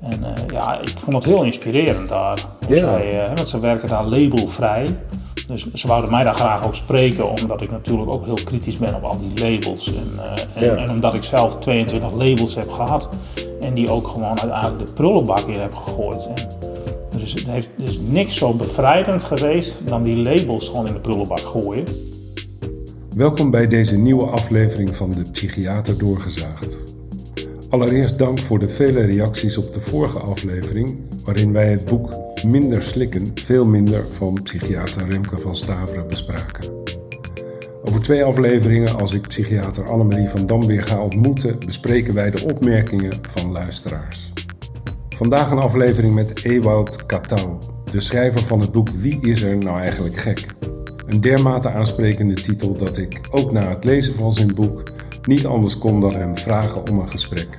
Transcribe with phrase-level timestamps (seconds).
[0.00, 2.44] En eh, ja, ik vond het heel inspirerend daar.
[2.68, 4.98] Dus zij, eh, want ze werken daar labelvrij.
[5.46, 8.94] Dus ze wouden mij daar graag ook spreken, omdat ik natuurlijk ook heel kritisch ben
[8.94, 9.96] op al die labels.
[9.96, 10.18] En,
[10.54, 13.08] eh, en, omdat ik zelf 22 labels heb gehad
[13.60, 16.26] en die ook gewoon uiteindelijk de prullenbak in heb gegooid.
[16.26, 21.00] En is, er, heeft, is niks zo bevrijdend geweest dan die labels gewoon in de
[21.00, 21.84] prullenbak gooien.
[23.14, 26.87] Welkom bij deze nieuwe aflevering van de Psychiater Doorgezaagd.
[27.70, 32.10] Allereerst dank voor de vele reacties op de vorige aflevering, waarin wij het boek
[32.46, 36.64] Minder slikken, veel minder van psychiater Remke van Staveren bespraken.
[37.84, 42.44] Over twee afleveringen, als ik psychiater Annemarie van Dam weer ga ontmoeten, bespreken wij de
[42.44, 44.32] opmerkingen van luisteraars.
[45.08, 47.58] Vandaag een aflevering met Ewout Katouw,
[47.90, 50.46] de schrijver van het boek Wie is er nou eigenlijk gek?
[51.06, 54.82] Een dermate aansprekende titel dat ik, ook na het lezen van zijn boek,
[55.24, 57.58] niet anders kon dan hem vragen om een gesprek.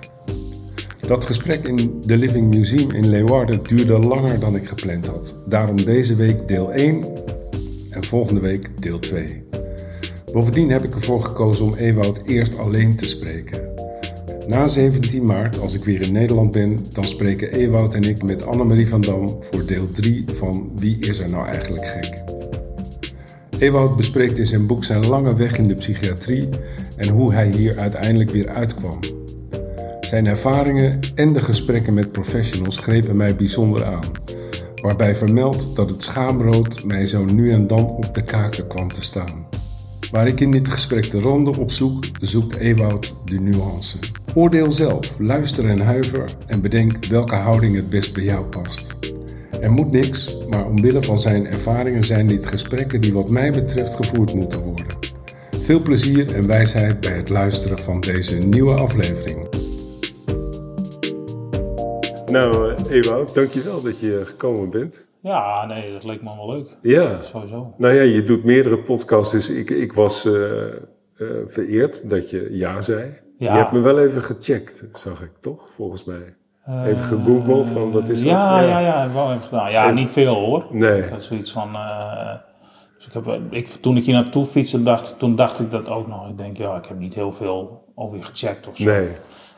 [1.08, 5.36] Dat gesprek in The Living Museum in Leeuwarden duurde langer dan ik gepland had.
[5.46, 7.04] Daarom deze week deel 1
[7.92, 9.44] en volgende week deel 2.
[10.34, 13.62] Bovendien heb ik ervoor gekozen om Ewout eerst alleen te spreken.
[14.48, 18.46] Na 17 maart, als ik weer in Nederland ben, dan spreken Ewout en ik met
[18.46, 22.29] Annemarie van Dam voor deel 3 van Wie is er nou eigenlijk gek?
[23.60, 26.50] Ewout bespreekt in zijn boek zijn lange weg in de psychiatrie
[26.96, 29.00] en hoe hij hier uiteindelijk weer uitkwam.
[30.02, 34.12] Zijn ervaringen en de gesprekken met professionals grepen mij bijzonder aan,
[34.82, 39.02] waarbij vermeld dat het schaamrood mij zo nu en dan op de kaken kwam te
[39.02, 39.48] staan.
[40.12, 43.98] Waar ik in dit gesprek de ronde op zoek, zoekt Ewout de nuance.
[44.34, 48.98] Oordeel zelf, luister en huiver en bedenk welke houding het best bij jou past.
[49.62, 53.96] Er moet niks, maar omwille van zijn ervaringen zijn dit gesprekken die wat mij betreft
[53.96, 54.86] gevoerd moeten worden.
[55.52, 59.48] Veel plezier en wijsheid bij het luisteren van deze nieuwe aflevering.
[62.32, 65.08] Nou, eh, Ewout, dankjewel dat je gekomen bent.
[65.22, 66.78] Ja, nee, dat leek me wel leuk.
[66.82, 67.74] Ja, Sowieso.
[67.78, 70.74] nou ja, je doet meerdere podcasts, dus ik, ik was eh, eh,
[71.46, 73.14] vereerd dat je ja zei.
[73.38, 73.54] Ja.
[73.54, 76.36] Je hebt me wel even gecheckt, zag ik toch, volgens mij.
[76.86, 78.30] Even gegoogeld van wat is dat?
[78.32, 78.68] Ja, Ja.
[78.70, 79.72] ja, ja, ik wel even gedaan.
[79.72, 80.66] Ja, niet veel hoor.
[80.72, 81.76] Nee, Ik had zoiets van.
[81.76, 82.32] eh,
[82.98, 86.08] dus ik heb, ik, toen ik hier naartoe fietste, dacht, toen dacht ik dat ook
[86.08, 86.30] nog.
[86.30, 88.84] Ik denk, ja, ik heb niet heel veel over je gecheckt of zo.
[88.84, 89.10] nee.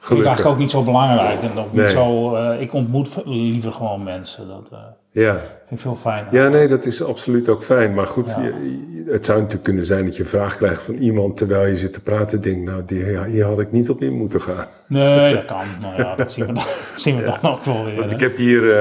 [0.01, 1.41] Vind ik eigenlijk ook niet zo belangrijk.
[1.41, 1.81] En ook Nee.
[1.81, 4.47] niet zo, eh, ik ontmoet liever gewoon mensen.
[4.47, 4.77] Dat eh,
[5.11, 5.33] Ja.
[5.33, 6.33] vind ik veel fijner.
[6.35, 7.93] ja, nee, dat is absoluut ook fijn.
[7.93, 8.41] Maar goed, Ja.
[8.41, 11.75] je- het zou natuurlijk kunnen zijn dat je een vraag krijgt van iemand terwijl je
[11.77, 12.41] zit te praten.
[12.41, 14.65] Denk, nou, die, hier had ik niet op in moeten gaan.
[14.87, 15.61] Nee, dat kan.
[15.81, 16.63] Nou ja, dat zien we dan,
[16.95, 17.95] zien we dan ook wel weer.
[17.95, 18.71] Want ik heb hier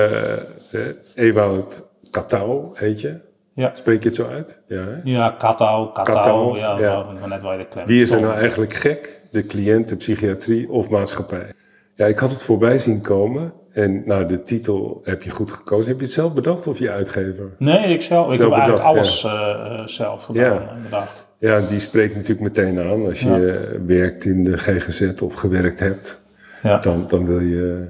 [0.71, 0.81] eh,
[1.15, 3.15] Ewout Katouw, heet je.
[3.55, 3.71] Ja.
[3.75, 4.59] Spreek je het zo uit?
[4.67, 5.01] Ja, hè?
[5.05, 7.05] Ja, Katouw, Katouw, ja, ja.
[7.21, 9.20] maar net waar je de klem Wie is er nou eigenlijk gek?
[9.31, 11.53] De cliënt, de psychiatrie of maatschappij?
[11.95, 13.53] Ja, ik had het voorbij zien komen.
[13.73, 15.89] En nou, de titel heb je goed gekozen.
[15.91, 17.51] Heb je het zelf bedacht of je uitgever?
[17.59, 18.33] Nee, ik zelf.
[18.35, 20.71] Ik heb eigenlijk alles eh, eh, zelf gedaan Ja.
[20.71, 21.27] en bedacht.
[21.39, 23.07] Ja, die spreekt natuurlijk meteen aan.
[23.07, 26.23] Als je eh, werkt in de GGZ of gewerkt hebt,
[26.63, 26.79] Ja.
[26.79, 27.87] dan, dan wil je...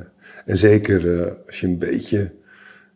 [0.47, 2.31] En zeker eh, als je een beetje...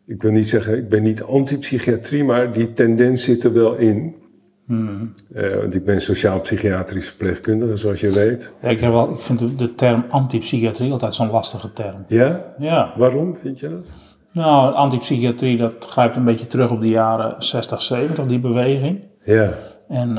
[0.07, 4.15] Ik wil niet zeggen, ik ben niet anti-psychiatrie, maar die tendens zit er wel in.
[4.65, 5.13] Hmm.
[5.33, 8.53] Eh, want ik ben sociaal-psychiatrisch verpleegkundige, zoals je weet.
[8.61, 12.05] Ja, ik, heb wel, ik vind de, de term antipsychiatrie altijd zo'n lastige term.
[12.07, 12.53] Ja?
[12.57, 12.93] Ja.
[12.97, 13.85] Waarom vind je dat?
[14.31, 18.99] Nou, antipsychiatrie, dat grijpt een beetje terug op de jaren 60, 70, die beweging.
[19.23, 19.49] Ja,
[19.87, 20.17] En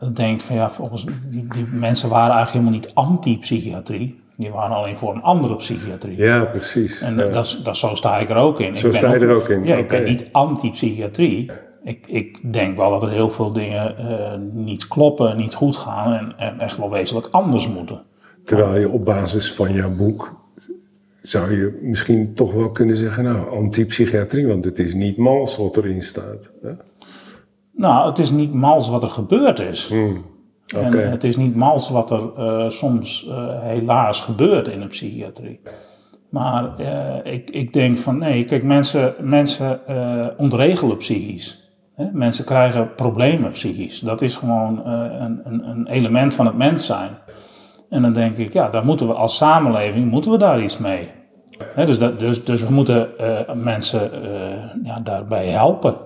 [0.00, 4.20] ik denk van ja, volgens die, die mensen waren eigenlijk helemaal niet anti-psychiatrie.
[4.36, 6.16] Die waren alleen voor een andere psychiatrie.
[6.16, 7.00] ja precies.
[7.00, 7.26] En ja.
[7.26, 8.76] dat, zo sta ik er ook in.
[8.76, 11.50] Zo ik ben sta je er ook in, Ja, ik ben niet anti-psychiatrie.
[11.88, 16.12] Ik, ik denk wel dat er heel veel dingen eh, niet kloppen, niet goed gaan
[16.12, 18.02] en, en echt wel wezenlijk anders moeten.
[18.44, 20.36] Terwijl je op basis van jouw boek
[21.22, 25.76] zou je misschien toch wel kunnen zeggen, nou, antipsychiatrie, want het is niet mals wat
[25.76, 26.50] erin staat.
[26.62, 26.70] Hè?
[27.72, 29.88] Nou, het is niet mals wat er gebeurd is.
[29.88, 30.24] Hmm,
[30.76, 34.86] Oké, En het is niet mals wat er eh, soms eh, helaas gebeurt in de
[34.86, 35.60] psychiatrie.
[36.28, 36.80] Maar
[37.24, 39.80] ik, ik denk van nee, kijk, mensen, mensen
[40.36, 41.57] ontregelen psychisch.
[41.98, 42.06] Hè?
[42.12, 44.00] Mensen krijgen problemen psychisch.
[44.00, 47.10] Dat is gewoon eh, een, een, een element van het mens zijn.
[47.88, 51.10] En dan denk ik, ja, daar moeten we als samenleving moeten we daar iets mee.
[51.74, 55.96] Dus, dat, dus, dus we moeten eh, mensen eh, ja, daarbij helpen.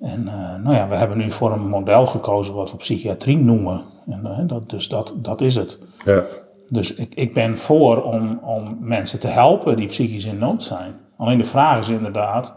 [0.00, 0.24] En
[0.62, 3.84] nou ja, we hebben nu voor een model gekozen wat we psychiatrie noemen.
[4.06, 5.78] En, dat, dus dat, dat is het.
[6.04, 6.22] ja.
[6.68, 10.94] Dus ik, ik ben voor om, om mensen te helpen die psychisch in nood zijn.
[11.16, 12.54] Alleen de vraag is inderdaad,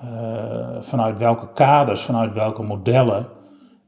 [0.00, 3.26] eh, vanuit welke kaders, vanuit welke modellen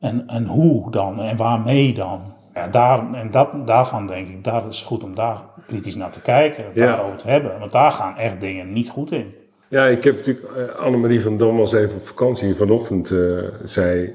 [0.00, 2.20] en, en hoe dan en waarmee dan.
[2.54, 6.10] Ja, daar, en dat, daarvan denk ik, daar is het goed om daar kritisch naar
[6.10, 6.86] te kijken, en Ja.
[6.86, 7.58] daarover te hebben.
[7.58, 9.34] Want daar gaan echt dingen niet goed in.
[9.68, 12.54] Ja, ik heb natuurlijk eh, Annemarie van Dam was even op vakantie.
[12.54, 13.18] Vanochtend eh,
[13.64, 14.14] zei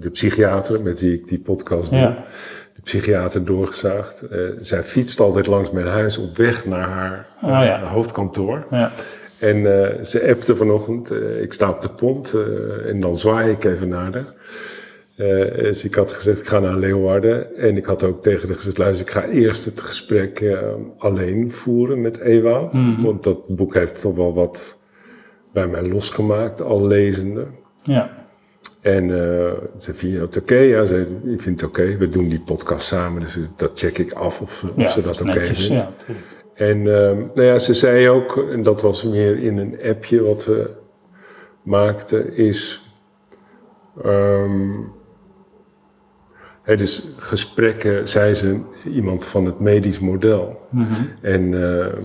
[0.00, 2.14] de psychiater met wie ik die podcast doe, Ja.
[2.74, 4.22] de psychiater doorgezaagd.
[4.60, 7.80] zij fietst altijd langs mijn huis op weg naar haar Oh ja.
[7.82, 8.66] eh, hoofdkantoor.
[8.70, 8.90] Ja,
[9.40, 9.56] En
[9.96, 13.64] eh, ze appte vanochtend, eh, ik sta op de pont eh, en dan zwaai ik
[13.64, 14.34] even naar haar.
[15.56, 17.56] Dus ik had gezegd, ik ga naar Leeuwarden.
[17.56, 20.56] En ik had ook tegen haar gezegd, luister, ik ga eerst het gesprek
[20.98, 22.72] alleen voeren met Ewout.
[23.02, 24.78] Want dat boek heeft toch wel wat
[25.52, 27.46] bij mij losgemaakt, al lezende.
[27.82, 28.26] ja,
[28.80, 29.08] En
[29.78, 30.58] ze vind je dat oké?
[30.58, 31.96] Ja, ze ik vind het oké.
[31.96, 35.20] We doen die podcast samen, dus dat check ik af of, of ja, ze dat
[35.20, 35.82] oké netjes, vindt.
[35.82, 36.39] ja, natuurlijk.
[36.60, 40.44] En ehm, nou ja, ze zei ook, en dat was meer in een appje wat
[40.44, 40.70] we
[41.62, 42.84] maakten, is.
[46.62, 50.60] het is gesprekken, zei ze, iemand van het medisch model.
[51.22, 51.96] En, ehm,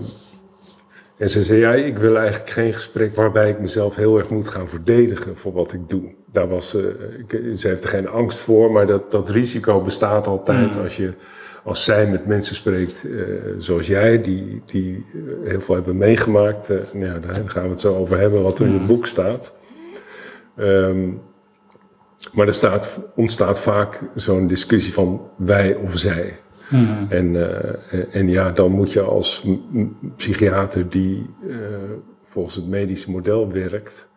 [1.16, 4.48] en ze zei, ja, ik wil eigenlijk geen gesprek waarbij ik mezelf heel erg moet
[4.48, 6.14] gaan verdedigen voor wat ik doe.
[6.32, 6.96] Daar was ze,
[7.28, 11.12] ik- ze heeft er geen angst voor, maar dat, dat risico bestaat altijd als je,
[11.66, 13.22] als zij met mensen spreekt eh,
[13.58, 16.70] zoals jij, die, die eh, heel veel hebben meegemaakt.
[16.70, 19.06] eh, nou ja, daar gaan we het zo over hebben wat er in het boek
[19.06, 19.56] staat.
[20.56, 21.08] Ehm,
[22.32, 26.38] maar er staat, ontstaat vaak zo'n discussie van wij of zij.
[27.08, 29.46] En, eh, en ja, dan moet je als
[30.16, 31.30] psychiater die
[32.28, 34.08] volgens het medische model werkt,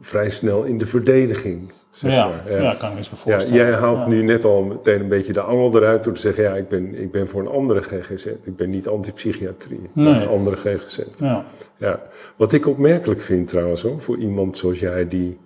[0.00, 1.72] vrij snel in de verdediging.
[1.96, 2.62] Zeg Ja, maar.
[2.62, 2.74] ja.
[2.74, 3.64] kan ik me eens Ja, voorstellen.
[3.64, 4.06] jij haalt Ja.
[4.08, 7.00] nu net al meteen een beetje de angel eruit door te zeggen: ja, ik ben,
[7.00, 8.24] ik ben voor een andere GGZ.
[8.26, 10.22] Ik ben niet antipsychiatrie, maar Nee.
[10.22, 10.98] een andere GGZ.
[11.18, 11.44] Ja.
[11.76, 12.00] Ja.
[12.36, 15.38] Wat ik opmerkelijk vind trouwens, hoor, voor iemand zoals jij die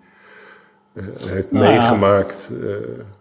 [0.95, 1.71] eh, heeft Nou ja.
[1.71, 2.51] meegemaakt.
[2.63, 2.69] eh,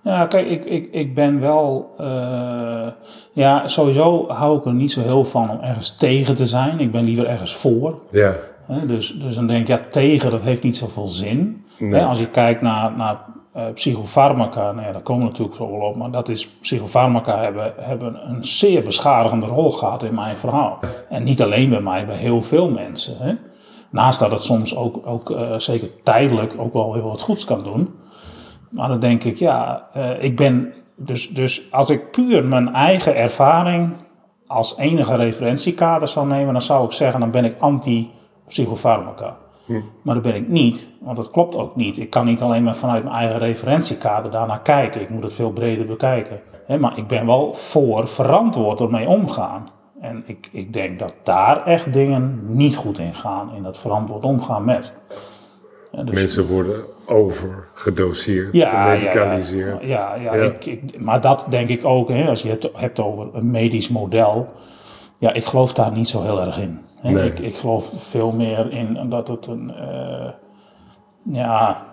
[0.01, 1.93] Ja, kijk, ik, ik, ik ben wel.
[1.97, 2.87] eh,
[3.31, 6.79] ja, sowieso hou ik er niet zo heel van om ergens tegen te zijn.
[6.79, 7.99] Ik ben liever ergens voor.
[8.11, 8.35] ja,
[8.87, 11.63] dus, dus dan denk ik, ja, tegen, dat heeft niet zoveel zin.
[11.79, 12.03] Nee.
[12.03, 15.87] Als je kijkt naar, naar eh, psychofarmaca, nou ja, daar komen we natuurlijk zo wel
[15.87, 20.79] op, maar dat is, psychofarmaca hebben, hebben een zeer beschadigende rol gehad in mijn verhaal.
[21.09, 23.17] En niet alleen bij mij, bij heel veel mensen.
[23.17, 23.33] Hè.
[23.89, 27.63] Naast dat het soms ook, ook eh, zeker tijdelijk ook wel heel wat goeds kan
[27.63, 27.95] doen.
[28.69, 30.73] Maar dan denk ik, ja, eh, ik ben.
[30.95, 33.93] Dus, dus als ik puur mijn eigen ervaring
[34.47, 39.37] als enige referentiekader zou nemen, dan zou ik zeggen, dan ben ik anti-psychofarmaca.
[40.01, 41.97] Maar dat ben ik niet, want dat klopt ook niet.
[41.97, 45.01] Ik kan niet alleen maar vanuit mijn eigen referentiekader daarnaar kijken.
[45.01, 46.39] Ik moet het veel breder bekijken.
[46.79, 49.69] Maar ik ben wel voor verantwoord ermee omgaan.
[50.01, 54.23] En ik, ik denk dat daar echt dingen niet goed in gaan, in dat verantwoord
[54.23, 54.91] omgaan met.
[55.91, 59.83] Ja, dus- mensen worden overgedoseerd, ja, gemedicaliseerd.
[59.83, 60.43] Ja, ja, Ja.
[60.43, 63.89] Ik, ik, maar dat denk ik ook, hè, als je het hebt over een medisch
[63.89, 64.53] model.
[65.17, 66.79] Ja, ik geloof daar niet zo heel erg in.
[67.03, 67.25] Nee.
[67.25, 69.73] Ik, ik geloof veel meer in dat het een.
[69.73, 70.29] eh,
[71.23, 71.85] ja,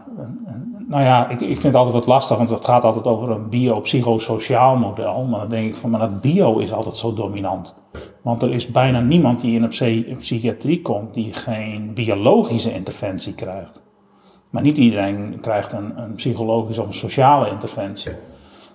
[0.88, 3.48] nou ja, ik, ik vind het altijd wat lastig, want het gaat altijd over een
[3.48, 5.24] biopsychosociaal model.
[5.24, 7.74] Maar dan denk ik van, maar dat bio is altijd zo dominant.
[8.22, 13.82] Want er is bijna niemand die in een psychiatrie komt die geen biologische interventie krijgt.
[14.50, 18.12] Maar niet iedereen krijgt een, een psychologische of een sociale interventie.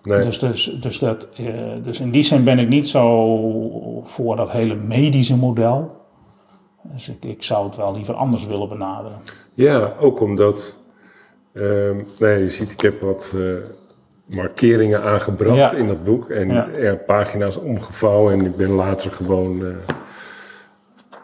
[0.04, 0.22] Nee.
[0.22, 1.46] Dus, dus, dus, dat, eh,
[1.84, 6.01] dus in die zin ben ik niet zo voor dat hele medische model.
[6.84, 9.18] Dus ik, ik zou het wel liever anders willen benaderen.
[9.54, 10.78] Ja, ook omdat,
[11.54, 13.42] ehm nee, je ziet, ik heb wat eh,
[14.36, 15.72] markeringen aangebracht Ja.
[15.74, 16.70] in dat boek en Ja.
[16.70, 19.76] er pagina's omgevouwen en ik ben later gewoon eh,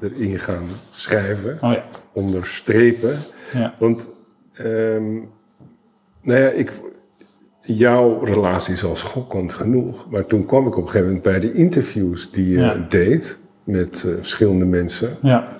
[0.01, 1.83] erin gaan schrijven, Oh ja,
[2.13, 3.17] onderstrepen.
[3.53, 4.09] ja, Want,
[4.53, 5.13] ehm,
[6.21, 6.73] nou ja, ik,
[7.61, 11.39] jouw relatie is al schokkend genoeg, maar toen kwam ik op een gegeven moment bij
[11.39, 15.17] de interviews die je deed met eh, verschillende mensen.
[15.21, 15.55] ja.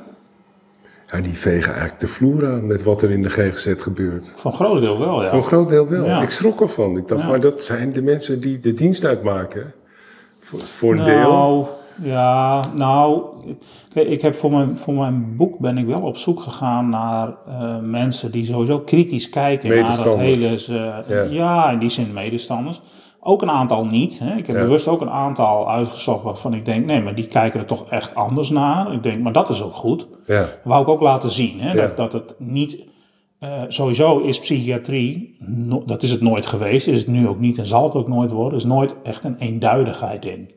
[1.12, 4.34] Ja, die vegen eigenlijk de vloer aan met wat er in de GGZ gebeurt.
[4.36, 5.30] Voor een groot deel wel, ja.
[5.30, 6.06] Voor een groot deel wel.
[6.06, 6.22] Ja.
[6.22, 6.98] Ik schrok ervan.
[6.98, 7.28] Ik dacht, Ja.
[7.28, 9.74] maar dat zijn de mensen die de dienst uitmaken.
[10.42, 11.30] Voor, voor een deel.
[11.32, 11.66] Nou,
[12.04, 13.24] ja, nou,
[13.94, 17.78] ik heb voor mijn, voor mijn boek ben ik wel op zoek gegaan naar eh,
[17.82, 21.22] mensen die sowieso kritisch kijken naar dat hele, eh, Ja.
[21.30, 21.72] ja.
[21.72, 22.82] in die zin medestanders.
[23.20, 24.20] Ook een aantal niet.
[24.20, 24.36] Hè.
[24.38, 24.62] Ik heb Ja.
[24.62, 28.16] bewust ook een aantal uitgezocht waarvan ik denk, nee, maar die kijken er toch echt
[28.16, 28.94] anders naar.
[28.94, 30.08] Ik denk, maar dat is ook goed.
[30.26, 31.60] Ja, wou ik ook laten zien.
[31.62, 31.76] Hè?
[31.76, 32.78] Dat, dat het niet.
[33.40, 37.58] eh, sowieso is psychiatrie, no- dat is het nooit geweest, is het nu ook niet
[37.58, 38.58] en zal het ook nooit worden.
[38.58, 40.52] Is nooit echt een eenduidigheid in.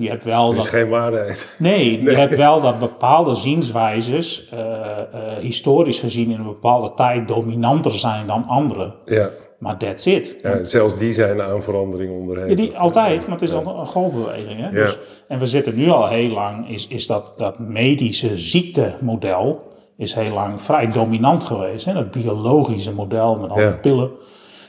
[0.00, 1.54] Je hebt wel er is dat, geen waarheid.
[1.58, 5.00] nee, je hebt wel dat bepaalde zienswijzes, eh, eh,
[5.40, 8.94] historisch gezien in een bepaalde tijd, dominanter zijn dan andere.
[9.04, 9.28] Ja,
[9.66, 10.36] Maar that's it.
[10.42, 12.50] Ja, zelfs die zijn aan verandering onderhevig.
[12.50, 14.60] Ja, die, altijd, maar het is altijd een golfbeweging.
[14.60, 14.70] Hè?
[14.70, 20.14] Dus, en we zitten nu al heel lang, is, is dat, dat medische ziektemodel is
[20.14, 21.84] heel lang vrij dominant geweest.
[21.84, 21.92] Hè?
[21.92, 24.10] Dat biologische model met al die pillen.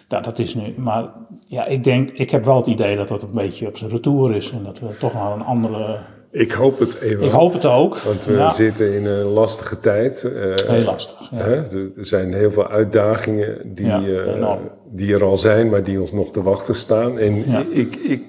[0.08, 1.10] Ja, dat is nu, maar
[1.48, 4.36] ja, ik denk, ik heb wel het idee dat dat een beetje op zijn retour
[4.36, 6.00] is en dat we toch naar een andere
[6.38, 7.26] ik hoop het even.
[7.26, 7.98] Ik hoop het ook.
[7.98, 10.24] Want we zitten in een lastige tijd.
[10.24, 11.30] Uh, heel lastig.
[11.32, 11.38] Ja.
[11.38, 14.54] Er zijn heel veel uitdagingen die, uh,
[14.92, 17.20] die er al zijn, maar die ons nog te wachten staan.
[17.20, 17.36] En
[17.72, 18.24] ik, ik,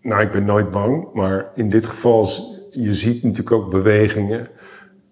[0.00, 2.28] nou, ik ben nooit bang, maar in dit geval,
[2.70, 4.48] je ziet natuurlijk ook bewegingen.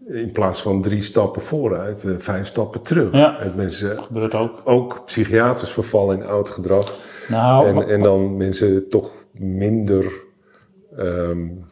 [0.07, 3.13] In plaats van drie stappen vooruit, uh, vijf stappen terug.
[3.13, 4.61] Ja, en mensen, dat gebeurt ook.
[4.65, 6.95] Ook psychiaters vervallen in oud gedrag.
[7.29, 10.13] Nou, en, en dan mensen toch minder
[10.99, 11.67] um,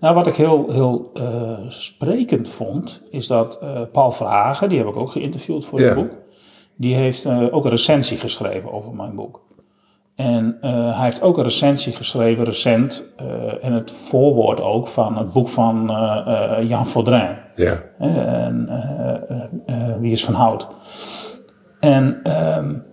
[0.00, 4.86] nou, wat ik heel, heel uh, sprekend vond, is dat uh, Paul Verhagen, die heb
[4.86, 6.12] ik ook geïnterviewd voor het boek,
[6.76, 9.46] die heeft uh, ook een recensie geschreven over mijn boek.
[10.14, 13.12] En hij heeft ook een recensie geschreven recent,
[13.60, 15.90] en het voorwoord ook, van het boek van
[16.66, 17.36] Jan Vaudrin.
[17.56, 17.82] Ja.
[17.98, 18.68] En,
[20.00, 20.68] Wie is van Hout.
[21.80, 22.20] En
[22.58, 22.84] um,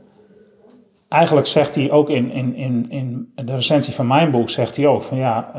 [1.09, 4.87] eigenlijk zegt hij ook in, in, in, in de recensie van mijn boek, zegt hij
[4.87, 5.51] ook van ja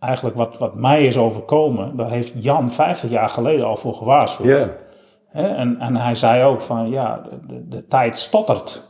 [0.00, 4.68] eigenlijk wat, wat mij is overkomen, daar heeft Jan 50 jaar geleden al voor gewaarschuwd.
[5.32, 8.88] En, en hij zei ook van ja, de, de tijd stottert.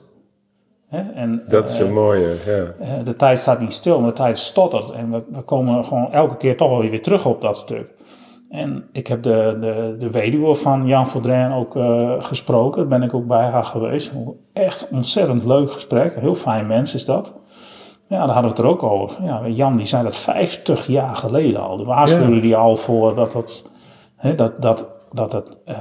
[1.14, 3.02] en, dat is een uh, mooie, ja.
[3.02, 4.90] de tijd staat niet stil, maar de tijd stottert.
[4.90, 7.88] En we, we komen gewoon elke keer toch wel weer terug op dat stuk.
[8.50, 12.81] En ik heb de, de, de weduwe van Jan Vaudrin ook uh, gesproken.
[12.81, 14.12] Daar ben ik ook bij haar geweest.
[14.52, 16.14] Echt ontzettend leuk gesprek.
[16.21, 17.35] Heel fijn mens is dat.
[18.11, 19.25] Ja, daar hadden we het er ook over.
[19.25, 21.76] Ja, Jan die zei dat 50 jaar geleden al.
[21.76, 22.40] De waarschuwde ja.
[22.40, 23.71] die al voor dat, dat,
[24.17, 25.76] hè, dat, dat, dat, het, uh,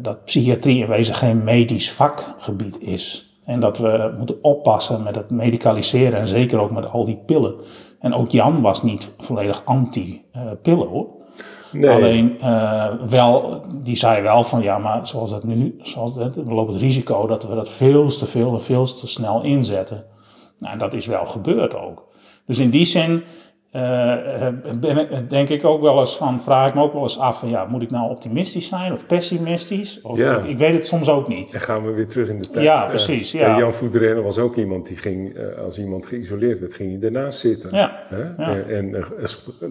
[0.00, 3.36] dat psychiatrie in wezen geen medisch vakgebied is.
[3.44, 7.54] En dat we moeten oppassen met het medicaliseren en zeker ook met al die pillen.
[8.00, 11.06] En ook Jan was niet volledig anti-pillen hoor.
[11.72, 11.90] Nee.
[11.90, 16.54] Alleen uh, wel, die zei wel van ja, maar zoals het nu, zoals het, we
[16.54, 20.04] lopen het risico dat we dat veel te veel en veel te snel inzetten.
[20.62, 22.04] Nou, dat is wel gebeurd ook.
[22.46, 23.22] Dus in die zin
[23.76, 23.82] uh,
[24.80, 27.38] ben ik, denk ik ook wel eens van, vraag ik me ook wel eens af
[27.38, 30.00] van ja, moet ik nou optimistisch zijn of pessimistisch?
[30.02, 30.38] Of ja.
[30.38, 31.52] ik, ik, weet het soms ook niet.
[31.52, 32.64] En gaan we weer terug in de tijd.
[32.64, 33.32] Ja, precies.
[33.32, 33.58] Ja.
[33.58, 37.38] Jan Voederen was ook iemand die ging, uh, als iemand geïsoleerd werd, ging hij ernaast
[37.38, 37.76] zitten.
[37.76, 38.02] Ja.
[38.38, 38.56] ja.
[38.68, 38.90] En,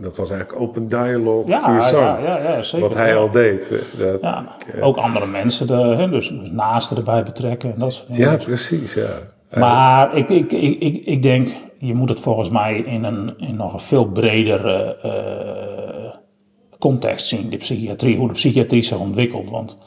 [0.02, 2.88] dat was eigenlijk open dialogue, ja, ja, ja, ja, zeker.
[2.88, 3.70] Wat hij al deed.
[3.98, 4.58] Dat ja.
[4.82, 8.32] Ook andere mensen, de, hè, dus, dus naasten erbij betrekken en dat soort dingen.
[8.32, 9.20] Ja, precies, ja.
[9.52, 11.48] Maar ik, ik, ik, ik, denk,
[11.80, 16.20] je moet het volgens mij in een in nog een veel bredere uh,
[16.80, 19.50] context zien, de psychiatrie, hoe de psychiatrie zich ontwikkelt.
[19.50, 19.78] Want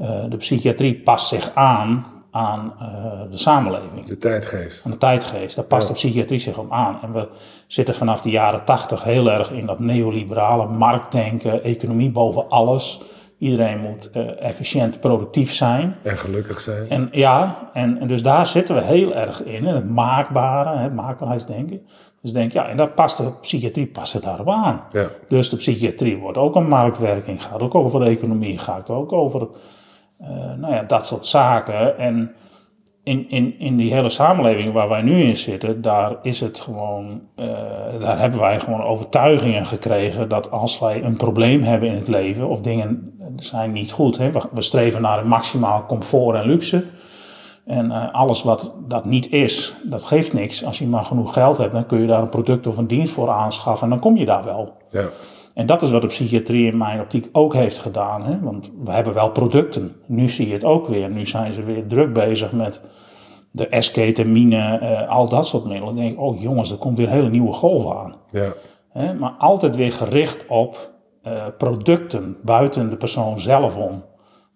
[0.00, 4.06] uh, de psychiatrie past zich aan aan uh, de samenleving.
[4.06, 4.84] De tijdgeest.
[4.84, 5.56] Aan de tijdgeest.
[5.56, 5.88] Daar past ja.
[5.88, 6.98] de psychiatrie zich op aan.
[7.02, 7.28] En we
[7.66, 13.00] zitten vanaf de jaren tachtig heel erg in dat neoliberale marktdenken, economie boven alles.
[13.44, 15.96] Iedereen moet uh, efficiënt productief zijn.
[16.02, 16.88] En gelukkig zijn.
[16.88, 20.94] En ja, en, en, dus daar zitten we heel erg in, in het maakbare, het
[20.94, 21.86] maakbaarheidsdenken.
[22.22, 24.84] Dus denk ja, en dat past de psychiatrie past daarop aan.
[24.92, 25.08] Ja.
[25.26, 29.48] Dus de psychiatrie wordt ook een marktwerking, gaat ook over de economie, gaat ook over
[30.20, 31.98] uh, nou ja, dat soort zaken.
[31.98, 32.34] En
[33.04, 37.20] in, in, in die hele samenleving waar wij nu in zitten, daar is het gewoon,
[37.36, 37.46] uh,
[38.00, 42.48] daar hebben wij gewoon overtuigingen gekregen dat als wij een probleem hebben in het leven
[42.48, 46.84] of dingen zijn niet goed, hè, we, streven naar een maximaal comfort en luxe.
[47.64, 50.64] En uh, alles wat dat niet is, dat geeft niks.
[50.64, 53.12] Als je maar genoeg geld hebt, dan kun je daar een product of een dienst
[53.12, 54.76] voor aanschaffen en dan kom je daar wel.
[54.90, 55.08] Ja.
[55.54, 58.24] En dat is wat de psychiatrie in mijn optiek ook heeft gedaan.
[58.24, 58.40] Hè?
[58.40, 59.96] Want we hebben wel producten.
[60.06, 61.10] Nu zie je het ook weer.
[61.10, 62.82] Nu zijn ze weer druk bezig met
[63.50, 65.94] de S-ketamine, uh, al dat soort middelen.
[65.94, 68.16] Dan denk ik, oh jongens, er komt weer een hele nieuwe golf aan.
[68.28, 68.52] Ja.
[68.88, 69.14] Hè?
[69.14, 70.92] Maar altijd weer gericht op
[71.26, 74.04] uh, producten buiten de persoon zelf om.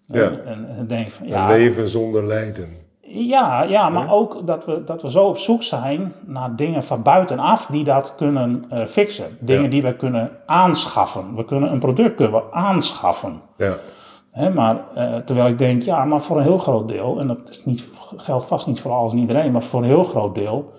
[0.07, 0.31] Ja.
[0.45, 2.69] En, en, denk van, ja, een leven zonder lijden.
[3.11, 7.01] Ja, ja maar ook dat we, dat we zo op zoek zijn naar dingen van
[7.01, 9.37] buitenaf die dat kunnen uh, fixen.
[9.39, 9.69] Dingen ja.
[9.69, 11.35] die we kunnen aanschaffen.
[11.35, 13.41] We kunnen een product kunnen we aanschaffen.
[13.57, 13.75] Ja.
[14.31, 17.49] He, maar uh, terwijl ik denk, ja, maar voor een heel groot deel, en dat
[17.49, 20.71] is niet, geldt vast niet voor alles en iedereen, maar voor een heel groot deel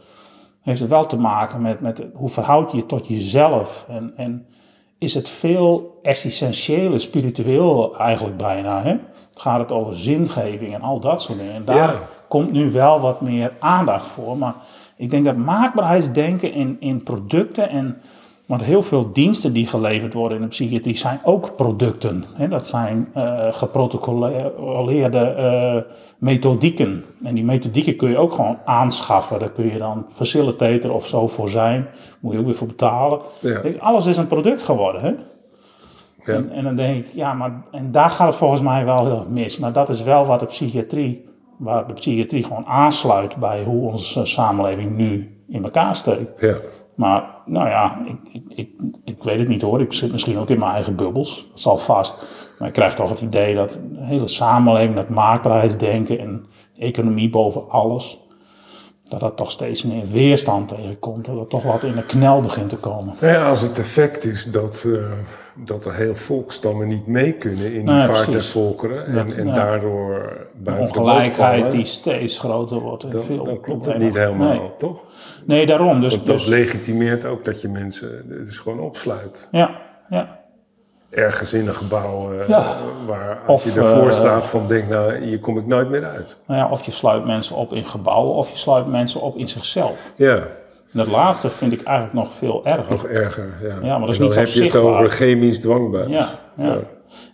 [0.61, 3.85] heeft het wel te maken met, met hoe verhoud je je tot jezelf.
[3.89, 4.47] En, en
[4.99, 8.83] is het veel existentiële, spiritueel eigenlijk bijna.
[8.83, 8.97] Hè?
[9.35, 11.55] Gaat het over zingeving en al dat soort dingen.
[11.55, 12.01] En daar ja.
[12.31, 14.39] Komt nu wel wat meer aandacht voor.
[14.39, 14.55] Maar
[14.97, 17.97] ik denk dat maakbaarheidsdenken in, in producten en
[18.51, 22.25] Want heel veel diensten die geleverd worden in de psychiatrie zijn ook producten.
[22.35, 22.49] Hè?
[22.49, 27.05] Dat zijn uh, geprotocoleerde uh, methodieken.
[27.23, 29.39] En die methodieken kun je ook gewoon aanschaffen.
[29.39, 31.87] Daar kun je dan facilitator of zo voor zijn.
[32.21, 33.21] Moet je ook weer voor betalen.
[33.41, 33.61] Ja.
[33.79, 35.01] Alles is een product geworden.
[35.01, 35.13] Hè?
[36.25, 36.39] Ja.
[36.39, 39.27] En, en dan denk ik, ja, maar en daar gaat het volgens mij wel heel
[39.29, 39.59] mis.
[39.59, 41.25] Maar dat is wel wat de psychiatrie,
[41.61, 46.41] waar de psychiatrie gewoon aansluit bij hoe onze samenleving nu in elkaar steekt.
[46.41, 46.57] Ja.
[46.95, 48.71] Maar nou ja, ik, ik, ik,
[49.05, 49.81] ik weet het niet hoor.
[49.81, 51.47] Ik zit misschien ook in mijn eigen bubbels.
[51.51, 52.27] Dat zal vast.
[52.59, 57.69] Maar ik krijg toch het idee dat de hele samenleving, dat maakbaarheidsdenken en economie boven
[57.69, 58.19] alles,
[59.05, 61.25] dat dat toch steeds meer weerstand tegenkomt.
[61.25, 63.15] Dat er toch wat in de knel begint te komen.
[63.21, 65.03] Ja, als het effect is dat, uh,
[65.55, 69.07] dat er heel volkstammen niet mee kunnen in die Nou vaart der volkeren.
[69.07, 73.05] En, Dat- en daardoor buiten ongelijkheid die steeds groter wordt.
[73.05, 75.01] En veel dan klopt het niet helemaal, Nee, toch?
[75.45, 76.01] nee daarom.
[76.01, 79.49] Dus, dat dus legitimeert ook dat je mensen dus gewoon opsluit.
[79.51, 79.71] ja,
[80.11, 80.39] ja.
[81.11, 82.77] Ergens in een gebouw eh, Ja.
[83.07, 86.05] waar als Of, je ervoor eh, staat van denk nou, hier kom ik nooit meer
[86.05, 86.37] uit.
[86.47, 89.49] Nou ja, of je sluit mensen op in gebouwen, of je sluit mensen op in
[89.49, 90.13] zichzelf.
[90.17, 90.47] Ja,
[90.93, 92.91] En dat laatste vind ik eigenlijk nog veel erger.
[92.93, 93.59] nog erger.
[93.63, 94.93] Ja, Ja, maar dat is niet zo heb je het zichtbaar.
[94.93, 96.11] over chemisch dwangbuis.
[96.11, 96.65] Ja, ja.
[96.65, 96.79] Ja.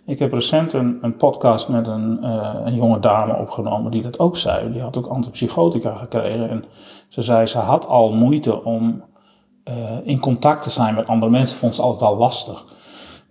[0.05, 4.19] Ik heb recent een, een podcast met een, eh, een jonge dame opgenomen die dat
[4.19, 4.71] ook zei.
[4.71, 6.49] Die had ook antipsychotica gekregen.
[6.49, 6.65] En
[7.07, 9.03] ze zei, ze had al moeite om
[9.63, 9.73] eh,
[10.03, 11.57] in contact te zijn met andere mensen.
[11.57, 12.65] Vond ze altijd al lastig.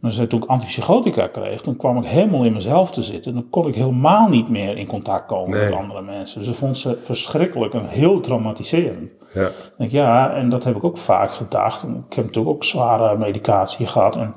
[0.00, 3.30] Maar ze, toen ik antipsychotica kreeg, toen kwam ik helemaal in mezelf te zitten.
[3.34, 5.68] En dan kon ik helemaal niet meer in contact komen Nee.
[5.68, 6.38] met andere mensen.
[6.38, 9.12] Dus dat vond ze verschrikkelijk en heel traumatiserend.
[9.34, 9.48] Ja.
[9.78, 11.82] Denk, ja, en dat heb ik ook vaak gedacht.
[11.82, 14.16] En ik heb natuurlijk ook zware medicatie gehad.
[14.16, 14.34] En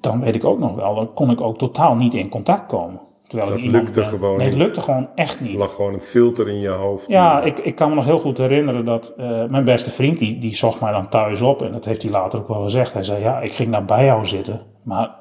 [0.00, 3.00] dan weet ik ook nog wel, dan kon ik ook totaal niet in contact komen.
[3.30, 5.58] Terwijl Dat iemand lukte gewoon Nee, het lukte gewoon echt Er niet.
[5.58, 7.06] lag gewoon een filter in je hoofd.
[7.08, 10.38] Ja, ik, ik kan me nog heel goed herinneren dat eh, mijn beste vriend, die,
[10.38, 11.62] die zocht mij dan thuis op.
[11.62, 12.92] En dat heeft hij later ook wel gezegd.
[12.92, 14.60] Hij zei, ja, ik ging naar bij jou zitten.
[14.84, 15.16] Maar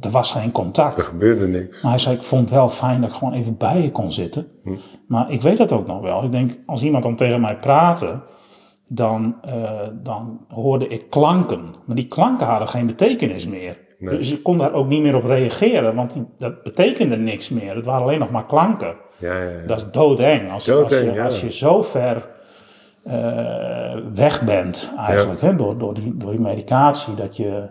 [0.00, 1.02] er was geen Er contact.
[1.02, 1.82] gebeurde niks.
[1.82, 4.12] Maar hij zei, ik vond het wel fijn dat ik gewoon even bij je kon
[4.12, 4.46] zitten.
[5.08, 6.24] Maar ik weet dat ook nog wel.
[6.24, 8.22] Ik denk, als iemand dan tegen mij praatte,
[8.88, 9.70] dan, eh,
[10.02, 11.62] dan hoorde ik klanken.
[11.86, 13.78] Maar die klanken hadden geen betekenis meer.
[14.04, 14.16] Nee.
[14.16, 17.76] Dus ik kon daar ook niet meer op reageren, want die, dat betekende niks meer.
[17.76, 18.94] Het waren alleen nog maar klanken.
[19.16, 19.66] Ja, ja, ja.
[19.66, 20.52] Dat is doodeng.
[20.52, 22.28] Als, als, je, als je zo ver
[23.04, 27.68] eh, weg bent, eigenlijk, hè, door, door, die, door die medicatie, dat je.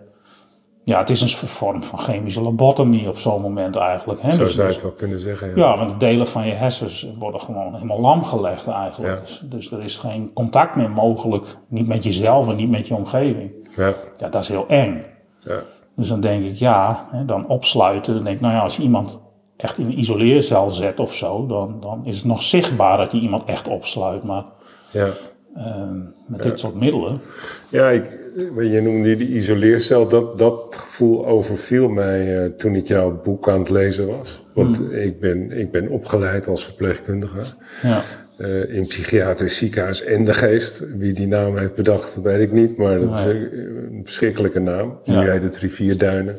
[0.84, 4.20] Ja, het is een vorm van chemische lobotomie op zo'n moment eigenlijk.
[4.22, 4.32] Hè?
[4.32, 5.48] Zo Dus- zou je dus- het wel kunnen zeggen.
[5.48, 5.54] Ja.
[5.56, 9.14] ja, want de delen van je hersens worden gewoon helemaal lam gelegd eigenlijk.
[9.14, 9.20] Ja.
[9.20, 11.44] Dus, dus er is geen contact meer mogelijk.
[11.68, 13.50] Niet met jezelf en niet met je omgeving.
[13.76, 15.04] Ja, Ja, dat is heel eng.
[15.40, 15.62] ja.
[15.96, 18.14] Dus dan denk ik, ja, hè, dan opsluiten.
[18.14, 19.20] Dan denk ik, nou ja, als je iemand
[19.56, 23.18] echt in een isoleercel zet of zo, dan, dan is het nog zichtbaar dat je
[23.18, 24.22] iemand echt opsluit.
[24.22, 24.44] Maar
[24.90, 25.08] ja.
[25.54, 27.20] ehm, met dit soort middelen.
[27.68, 28.10] Ja, ik,
[28.56, 30.08] je noemde die isoleercel.
[30.08, 34.42] Dat, dat gevoel overviel mij eh, toen ik jouw boek aan het lezen was.
[34.52, 34.90] Want Hmm.
[34.92, 37.40] ik, ben, ik ben opgeleid als verpleegkundige
[37.82, 38.02] Ja,
[38.36, 40.82] eh, in psychiatrisch ziekenhuis en de geest.
[40.96, 42.76] Wie die naam heeft bedacht, weet ik niet.
[42.76, 44.98] Maar dat is een verschrikkelijke naam.
[45.02, 45.20] Ja.
[45.20, 46.34] Nu heet het Rivierduinen.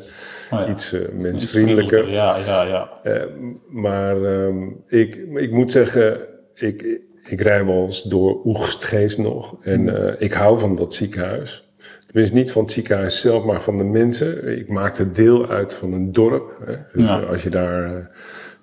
[0.50, 0.68] Oh ja.
[0.68, 2.10] Iets Iets mensvriendelijker.
[2.10, 2.88] Ja, ja, ja.
[3.02, 3.22] Eh,
[3.68, 6.18] maar ehm, ik, ik moet zeggen,
[6.54, 9.56] ik, ik rij wel eens door Oegstgeest nog.
[9.62, 11.64] En eh, ik hou van dat ziekenhuis.
[12.06, 14.58] Tenminste, niet van het ziekenhuis zelf, maar van de mensen.
[14.58, 16.58] Ik maakte deel uit van een dorp.
[16.66, 16.74] Hè.
[16.92, 17.18] Dus Ja.
[17.18, 18.10] Als je daar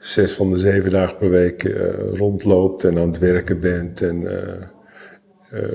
[0.04, 4.02] zes van de zeven dagen per week eh, rondloopt en aan het werken bent.
[4.02, 4.62] En, eh,
[5.52, 5.70] eh,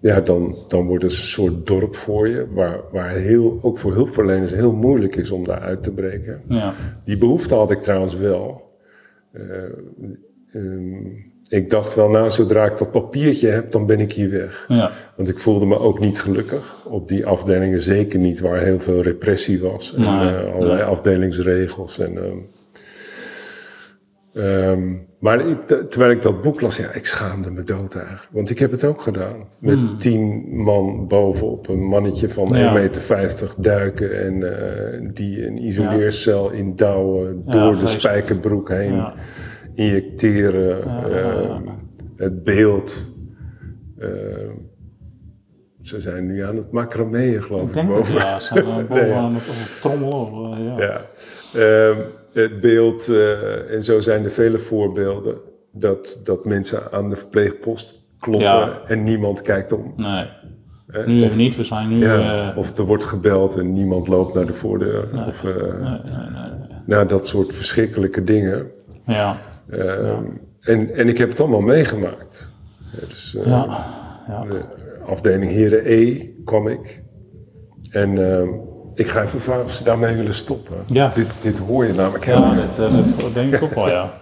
[0.00, 2.46] ja, dan, dan wordt het een soort dorp voor je.
[2.50, 6.42] Waar, waar heel, ook voor hulpverleners heel moeilijk is om daar uit te breken.
[6.46, 6.74] ja.
[7.04, 8.62] Die behoefte had ik trouwens wel.
[10.52, 11.06] Ehm,
[11.48, 14.64] ik dacht wel, nou, zodra ik dat papiertje heb, dan ben ik hier weg.
[14.68, 14.92] ja.
[15.16, 19.02] Want ik voelde me ook niet gelukkig op die afdelingen, zeker niet waar heel veel
[19.02, 19.94] repressie was.
[19.94, 20.82] En Nee, allerlei nee.
[20.82, 21.98] afdelingsregels.
[21.98, 22.36] En, ehm,
[24.38, 28.26] ehm, maar ik- ter- terwijl ik dat boek las, ja, ik schaamde me dood eigenlijk.
[28.30, 29.36] Want ik heb het ook gedaan.
[29.58, 32.56] Met tien man bovenop een mannetje van Hmm.
[32.56, 32.72] Ja.
[32.74, 34.24] 1,50 meter duiken.
[34.24, 39.14] En eh, die een isoleercel indouwen, Ja, door de spijkerbroek heen Ja.
[39.74, 40.82] injecteren.
[41.12, 41.62] ehm,
[42.16, 43.16] het beeld.
[43.98, 44.50] ehm,
[45.82, 47.66] ze zijn nu aan het macrameën, geloof ik.
[47.68, 48.14] Ik denk dat boven.
[48.14, 49.12] ja, ze zijn eh, boven Nee.
[49.12, 50.52] aan het trommelen.
[50.58, 51.00] Eh, ja.
[51.52, 51.94] Ja.
[52.32, 55.34] Het beeld, eh, en zo zijn er vele voorbeelden,
[55.72, 58.80] dat, dat mensen aan de verpleegpost kloppen Ja.
[58.86, 59.92] en niemand kijkt om.
[59.96, 60.26] Nee,
[60.88, 61.56] Eh, nu of, niet.
[61.56, 61.98] We zijn nu...
[61.98, 65.08] ja, eh, of er wordt gebeld en niemand loopt naar de voordeur.
[65.28, 65.94] Of, eh,
[66.86, 68.70] Nou, dat soort verschrikkelijke dingen.
[69.06, 69.36] ja,
[69.70, 70.24] Ehm,
[70.60, 72.48] en, en ik heb het allemaal meegemaakt.
[72.92, 73.66] Ja, dus, ja,
[74.28, 74.44] ja.
[74.44, 74.60] de
[75.06, 77.02] afdeling Heren E kwam ik.
[77.90, 78.48] En ehm,
[78.98, 80.76] ik ga even vragen of ze daarmee willen stoppen.
[80.86, 81.12] Ja.
[81.14, 84.12] Dit, dit hoor je namelijk helemaal Ja, dat, dat denk ik ook wel, ja.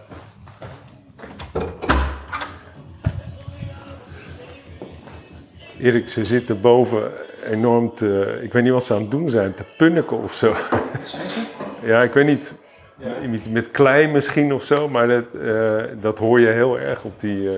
[5.80, 7.10] Erik, ze zitten boven
[7.44, 8.38] enorm te...
[8.42, 10.54] Ik weet niet wat ze aan het doen zijn, te punniken of zo.
[11.02, 11.40] Zijn ze?
[11.82, 12.54] Ja, ik weet niet.
[13.30, 17.20] Met, met klei misschien of zo, maar dat, eh, dat hoor je heel erg op
[17.20, 17.48] die...
[17.48, 17.54] eh,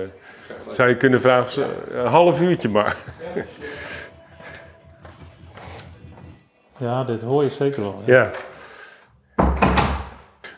[0.69, 1.65] zou je kunnen vragen of ze...
[1.91, 2.97] Een half uurtje maar.
[3.35, 3.41] Ja,
[7.05, 8.01] dit hoor je zeker wel.
[8.05, 8.31] Ja.
[9.35, 9.53] Ja.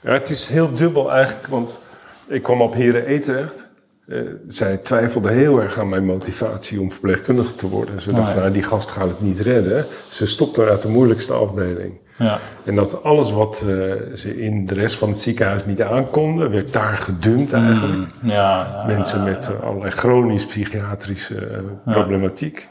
[0.01, 0.11] ja.
[0.11, 1.81] Het is heel dubbel eigenlijk, want
[2.27, 3.69] ik kwam op Heren Etrecht.
[4.07, 8.01] Eh, zij twijfelde heel erg aan mijn motivatie om verpleegkundige te worden.
[8.01, 8.39] Ze dacht, ja.
[8.39, 9.85] nou, die gast gaat het niet redden.
[10.09, 11.99] Ze stopte uit de moeilijkste afdeling.
[12.17, 12.39] Ja.
[12.63, 13.67] En dat alles wat eh,
[14.15, 17.93] ze in de rest van het ziekenhuis niet aankonden, werd daar gedumpt eigenlijk.
[17.93, 22.67] Mm, ja, ja, Mensen ja, met allerlei chronisch psychiatrische eh, problematiek.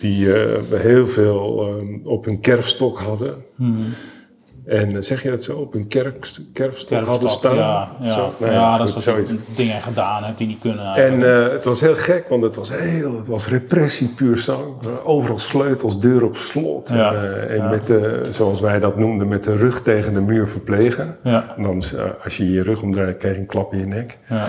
[0.00, 3.44] Die eh, heel veel eh, op hun kerfstok hadden.
[4.66, 5.56] En eh, zeg je dat zo?
[5.56, 7.56] Op hun kerk, kerfstok hadden staan?
[7.56, 8.12] ja, ja.
[8.12, 10.94] Zo, nee, ja dat soort dingen gedaan hebt die niet kunnen.
[10.94, 14.74] En eh, het was heel gek, want het was heel, het was repressie puur zang.
[15.04, 16.88] Overal sleutels, deur op slot.
[16.88, 17.14] Ja,
[17.48, 17.68] en ja.
[17.68, 21.16] met de, zoals wij dat noemden, met de rug tegen de muur verplegen.
[21.22, 21.82] ja, En dan,
[22.24, 24.18] als je je rug omdraait, krijg je een klap in je nek.
[24.28, 24.48] ja.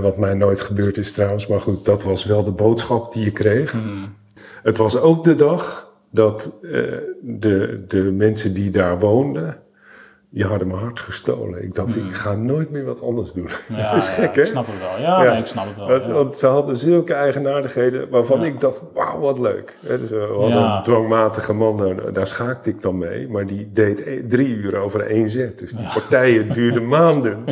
[0.00, 3.30] Wat mij nooit gebeurd is trouwens, maar goed, dat was wel de boodschap die je
[3.30, 3.70] kreeg.
[3.70, 4.14] Hmm.
[4.62, 6.70] Het was ook de dag dat eh,
[7.20, 9.56] de, de mensen die daar woonden,
[10.30, 11.62] die hadden mijn hart gestolen.
[11.62, 13.48] Ik dacht, ik ga nooit meer wat anders doen.
[13.66, 13.76] Hmm.
[13.76, 14.44] Ja, dat is ja, gek, Ik hè?
[14.44, 15.00] snap het wel.
[15.06, 15.30] Ja, Ja.
[15.30, 15.88] Nee, ik snap het wel.
[15.88, 16.12] Want, ja.
[16.12, 18.46] want ze hadden zulke eigenaardigheden waarvan Ja.
[18.46, 19.76] ik dacht, wauw, wat leuk.
[19.80, 20.76] Dus, eh, we hadden Ja.
[20.76, 23.28] een dwangmatige man, daar, daar schaakte ik dan mee.
[23.28, 25.58] Maar die deed e- drie uur over één zet.
[25.58, 27.44] Dus die partijen duurden maanden.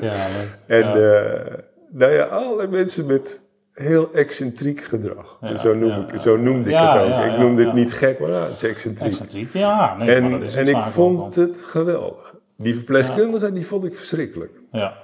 [0.00, 0.26] Ja.
[0.66, 0.94] En Ja.
[1.22, 1.54] eh,
[1.90, 3.40] nou ja, alle mensen met
[3.82, 5.38] heel excentriek gedrag.
[5.40, 7.24] Ja, zo, noem ja, ik, zo noemde ik het ook.
[7.32, 9.06] ik noemde het niet gek, maar ja, het is excentriek.
[9.08, 9.52] Excentriek.
[9.52, 12.34] Ja, nee, maar En, dat is en ik vond het geweldig.
[12.56, 14.52] Die verpleegkundige, die vond ik verschrikkelijk.
[14.70, 14.94] Ja,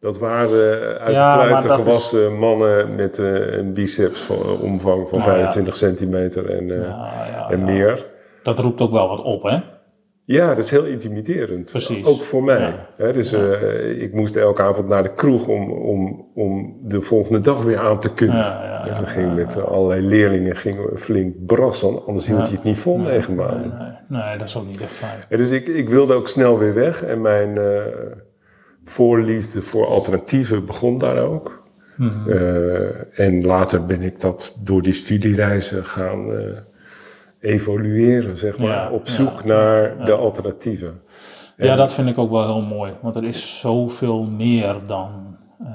[0.00, 1.04] Dat waren eh,
[1.50, 5.36] uit de is- gewassen mannen met eh, een biceps van eh, omvang van Nou ja.
[5.36, 6.94] 25 centimeter en,
[7.50, 8.06] en meer.
[8.42, 9.58] Dat roept ook wel wat op, hè?
[10.28, 11.70] Ja, dat is heel intimiderend.
[11.70, 12.06] Precies.
[12.06, 12.74] Ook voor mij.
[12.98, 13.12] Ja.
[13.12, 17.62] Dus eh, ik moest elke avond naar de kroeg om, om, om de volgende dag
[17.62, 18.36] weer aan te kunnen.
[18.36, 22.54] Ja, ja, dus we gingen met allerlei leerlingen gingen we flink brassen, anders hield je
[22.54, 23.76] het niet vol negen maanden.
[24.08, 25.18] Nee, nee, dat is ook niet echt fijn.
[25.28, 27.82] Dus ik, ik wilde ook snel weer weg en mijn eh,
[28.84, 31.62] voorliefde voor alternatieven begon daar ook.
[31.96, 32.30] Mhm.
[32.30, 36.30] Eh, en later ben ik dat door die studiereizen gaan
[37.40, 41.00] evalueren, zeg maar, Ja, op zoek ja, naar de alternatieven.
[41.56, 42.92] Ja, dat vind ik ook wel heel mooi.
[43.00, 45.66] Want er is zoveel meer dan eh,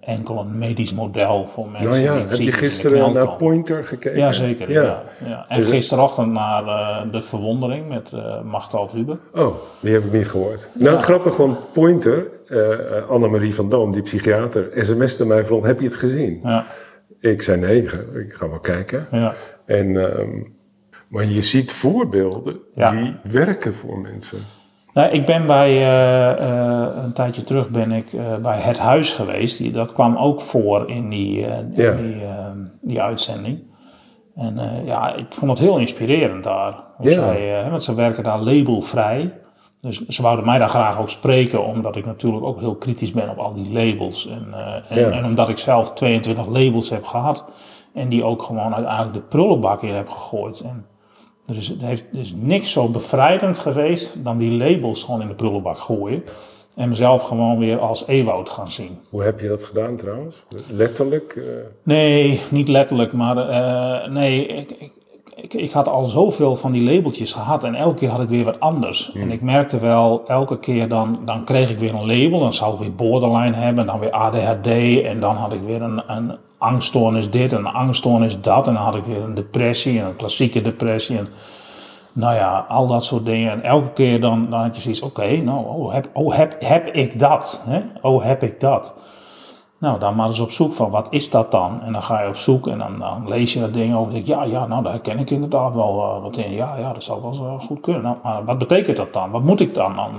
[0.00, 3.36] enkel een medisch model voor mensen Nou ja, die heb je gisteren naar.
[3.36, 4.18] Pointer gekeken?
[4.18, 4.70] Ja, zeker.
[4.70, 5.02] Ja.
[5.24, 9.20] Ja, En Dus- gisterochtend naar eh, De Verwondering met eh Machtal Huben.
[9.34, 10.68] Oh, die heb ik niet gehoord.
[10.72, 15.86] Nou, grappig, want Pointer, eh, Annemarie van Dam, die psychiater, sms'te mij van, heb je
[15.86, 16.40] het gezien?
[16.42, 16.66] Ja,
[17.20, 19.06] Ik zei, nee, ik ga, ik ga wel kijken.
[19.10, 19.34] ja.
[19.66, 20.28] En, ehm,
[21.08, 22.90] maar je ziet voorbeelden Ja.
[22.90, 24.38] die werken voor mensen.
[24.94, 29.12] Nou, ik ben bij, eh, eh, een tijdje terug ben ik eh, bij Het Huis
[29.12, 29.58] geweest.
[29.58, 31.90] Die, dat kwam ook voor in die, in Ja.
[31.92, 32.16] die,
[32.80, 33.62] die uitzending.
[34.34, 36.74] En ja, ik vond het heel inspirerend daar.
[37.00, 37.10] Ja.
[37.10, 39.32] zij, want ze werken daar labelvrij.
[39.80, 43.30] Dus ze wouden mij daar graag ook spreken, omdat ik natuurlijk ook heel kritisch ben
[43.30, 44.26] op al die labels.
[44.28, 44.46] En,
[44.88, 45.10] en, Ja.
[45.10, 47.44] en omdat ik zelf 22 labels heb gehad.
[47.94, 50.60] En die ook gewoon uiteindelijk de prullenbak in heb gegooid.
[50.60, 50.86] En
[51.46, 55.28] er is, er, heeft, er is niks zo bevrijdend geweest dan die labels gewoon in
[55.28, 56.24] de prullenbak gooien.
[56.76, 58.98] En mezelf gewoon weer als Ewoud gaan zien.
[59.10, 60.44] Hoe heb je dat gedaan trouwens?
[60.70, 61.36] Letterlijk?
[61.36, 61.42] eh,
[61.82, 64.90] Nee, niet letterlijk, maar eh, nee, ik, ik,
[65.46, 68.44] ik, ik had al zoveel van die labeltjes gehad en elke keer had ik weer
[68.44, 69.12] wat anders.
[69.14, 72.72] En ik merkte wel, elke keer dan, dan kreeg ik weer een label, dan zou
[72.72, 74.66] ik weer borderline hebben, dan weer ADHD
[75.02, 78.82] en dan had ik weer een, een angststoornis dit en een angststoornis dat en dan
[78.82, 81.28] had ik weer een depressie, een klassieke depressie en
[82.12, 83.50] nou ja, al dat soort dingen.
[83.50, 86.88] En elke keer dan, dan had je zoiets, oké, nou, oh, heb, oh, heb, heb
[86.88, 87.60] ik dat?
[87.64, 87.80] Hè?
[88.00, 88.94] Oh, heb ik dat?
[89.78, 91.82] Nou, dan maar eens op zoek van wat is dat dan?
[91.82, 94.12] En dan ga je op zoek en dan, dan lees je dat ding over.
[94.12, 96.52] Denk, ja, ja, nou, daar herken ik inderdaad wel eh, wat in.
[96.52, 98.02] Ja, ja, dat zou wel eens, eh, goed kunnen.
[98.02, 99.30] Nou, maar wat betekent dat dan?
[99.30, 99.96] Wat moet ik dan?
[99.96, 100.10] dan?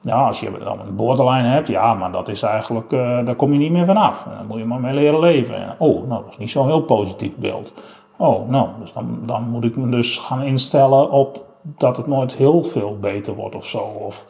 [0.00, 3.52] Ja, als je dan een borderline hebt, ja, maar dat is eigenlijk, eh, daar kom
[3.52, 4.26] je niet meer vanaf.
[4.28, 5.54] Daar moet je maar mee leren leven.
[5.54, 7.72] En, oh, nou, dat is niet zo'n heel positief beeld.
[8.16, 12.34] Oh, nou, dus dan, dan moet ik me dus gaan instellen op dat het nooit
[12.34, 13.78] heel veel beter wordt of zo.
[13.78, 14.26] Of,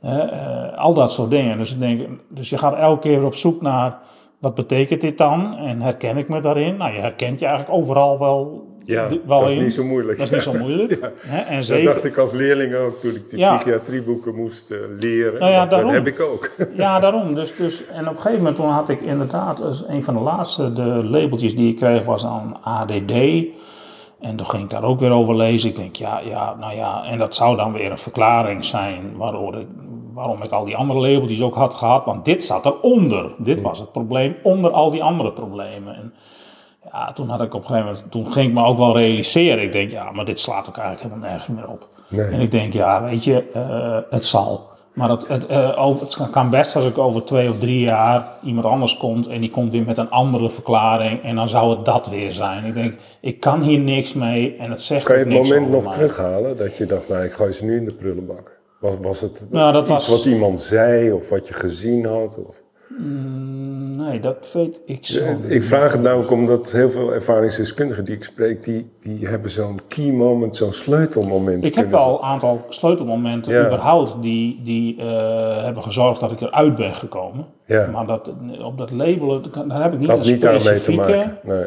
[0.00, 1.58] Eh, al dat soort dingen.
[1.58, 3.98] Dus, ik denk, dus je gaat elke keer op zoek naar
[4.38, 6.76] wat betekent dit dan en herken ik me daarin?
[6.76, 9.62] Nou, je herkent je eigenlijk overal wel Ja, wel dat is in.
[9.62, 10.18] niet zo moeilijk.
[10.18, 11.00] Dat is niet zo moeilijk.
[11.18, 11.38] Hè?
[11.38, 13.56] En Dat zeker, dacht ik als leerling ook toen ik die Ja.
[13.56, 15.40] psychiatrieboeken moest eh, leren.
[15.40, 16.50] Nou ja, dat, dat heb ik ook.
[16.76, 17.34] Ja, daarom.
[17.34, 20.20] Dus, dus, en op een gegeven moment toen had ik inderdaad, dus een van de
[20.20, 23.12] laatste de labeltjes die ik kreeg was dan ADD.
[24.20, 25.68] En toen ging ik daar ook weer over lezen.
[25.68, 29.54] Ik denk, ja, ja, nou ja, en dat zou dan weer een verklaring zijn waardoor
[29.54, 29.66] ik,
[30.12, 32.04] waarom ik al die andere labeltjes ook had gehad.
[32.04, 33.34] Want dit zat eronder.
[33.38, 35.94] Dit was het probleem onder al die andere problemen.
[35.94, 36.14] En
[36.92, 39.62] ja, toen had ik op een gegeven moment, toen ging ik me ook wel realiseren.
[39.62, 41.88] Ik denk, ja, maar dit slaat ook eigenlijk helemaal nergens meer op.
[42.08, 42.26] Nee.
[42.26, 44.68] En ik denk, ja, weet je, eh, het zal.
[44.98, 48.26] Maar het, het, eh, over, het kan best als ik over twee of drie jaar
[48.42, 51.84] iemand anders komt en die komt weer met een andere verklaring en dan zou het
[51.84, 52.64] dat weer zijn.
[52.64, 55.70] Ik denk, ik kan hier niks mee en het zegt Kan je het niks moment
[55.70, 55.92] nog mij.
[55.92, 58.56] terughalen dat je dacht, nou ik gooi ze nu in de prullenbak?
[58.80, 62.38] Was, was het Nou, dat iets was- wat iemand zei of wat je gezien had?
[62.48, 62.56] Of?
[62.98, 65.24] Mm, Nee, dat weet ik zo.
[65.46, 69.50] Ik vraag het nou ook omdat heel veel ervaringsdeskundigen die ik spreek, die, die hebben
[69.50, 71.64] zo'n key moment, zo'n sleutelmoment.
[71.64, 73.66] Ik heb wel een aantal sleutelmomenten Ja.
[73.66, 77.46] überhaupt die, die eh, hebben gezorgd dat ik eruit ben gekomen.
[77.66, 77.86] Ja.
[77.92, 78.32] Maar dat,
[78.64, 81.30] op dat labelen, daar heb ik niet Dat een niet daarmee te specifieke...
[81.42, 81.64] Nee.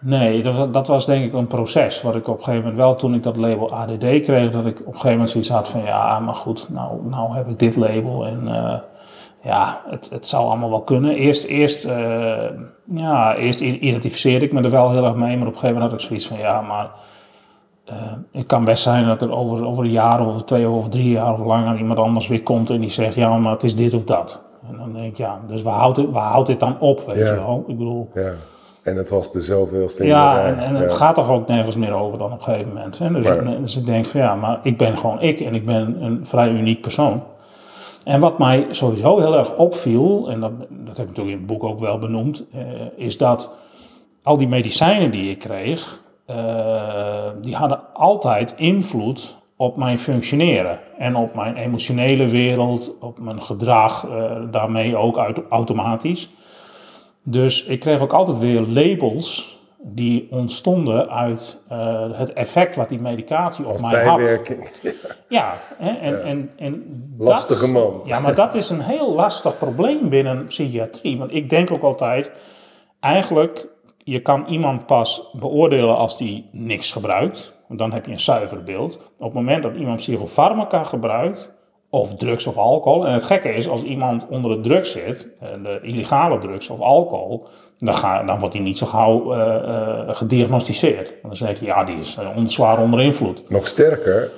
[0.00, 2.02] Nee, dat, was- dat was denk ik een proces.
[2.02, 4.78] Wat ik op een gegeven moment wel, toen ik dat label ADD kreeg, dat ik
[4.80, 7.76] op een gegeven moment zoiets had van ja, maar goed, nou, nou heb ik dit
[7.76, 8.74] label en eh,
[9.44, 11.14] ja, het, het zou allemaal wel kunnen.
[11.14, 12.44] Eerst, eerst, eh,
[12.84, 15.90] ja, eerst identificeerde ik me er wel heel erg mee, maar op een gegeven moment
[15.90, 16.90] had ik zoiets van ja, maar
[17.84, 17.94] eh,
[18.32, 20.90] het kan best zijn dat er over, over een jaar of over twee of over
[20.90, 23.76] drie jaar of langer iemand anders weer komt en die zegt ja, maar het is
[23.76, 24.42] dit of dat.
[24.70, 27.16] En dan denk ik ja, dus waar houdt dit, waar houdt dit dan op, weet
[27.16, 27.24] Ja.
[27.26, 27.64] je wel?
[27.66, 28.10] Ik bedoel...
[28.14, 28.30] Ja.
[28.82, 30.96] En het was de zoveelste Ja, en, en het Ja.
[30.96, 32.98] gaat toch ook nergens meer over dan op een gegeven moment.
[32.98, 33.12] Hè?
[33.12, 36.02] Dus, Maar- dus ik denk van ja, maar ik ben gewoon ik en ik ben
[36.04, 37.22] een vrij uniek persoon.
[38.04, 41.46] En wat mij sowieso heel erg opviel, en dat, dat heb ik natuurlijk in het
[41.46, 42.60] boek ook wel benoemd, eh,
[42.96, 43.50] is dat
[44.22, 46.36] al die medicijnen die ik kreeg, eh,
[47.40, 54.06] die hadden altijd invloed op mijn functioneren en op mijn emotionele wereld, op mijn gedrag,
[54.06, 56.30] eh, daarmee ook automatisch.
[57.24, 63.00] Dus ik kreeg ook altijd weer labels die ontstonden uit eh, het effect wat die
[63.00, 64.16] medicatie op Als mij had.
[64.16, 64.68] bijwerking.
[65.28, 68.02] Ja, hè, en, en, en Lastige dat, man.
[68.04, 71.18] Ja, maar dat is een heel lastig probleem binnen psychiatrie.
[71.18, 72.30] Want ik denk ook altijd,
[73.00, 73.66] eigenlijk,
[73.98, 77.52] je kan iemand pas beoordelen als die niks gebruikt.
[77.66, 78.96] Want dan heb je een zuiver beeld.
[78.96, 81.52] Op het moment dat iemand psychofarmaca gebruikt,
[81.94, 83.06] of drugs of alcohol.
[83.06, 86.80] En het gekke is, als iemand onder de drugs zit, eh, de illegale drugs of
[86.80, 87.46] alcohol,
[87.84, 91.14] dan, ga, dan wordt hij niet zo gauw eh, eh, gediagnosticeerd.
[91.22, 93.42] Dan zeg je, ja, die is eh, zwaar onder invloed.
[93.50, 94.30] Nog sterker,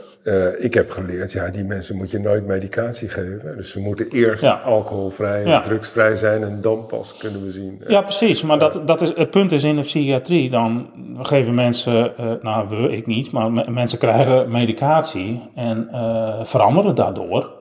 [0.58, 3.54] ik heb geleerd, ja, die mensen moet je nooit medicatie geven.
[3.56, 4.60] Dus ze moeten eerst Ja.
[4.64, 5.60] alcoholvrij en Ja.
[5.60, 7.82] drugsvrij zijn en dan pas kunnen we zien.
[7.86, 8.42] Ja, precies.
[8.42, 10.86] Maar dat, dat is, het punt is in de psychiatrie, dan
[11.20, 15.88] geven mensen, nou we, ik niet, maar me- mensen krijgen medicatie en
[16.42, 17.55] veranderen daardoor.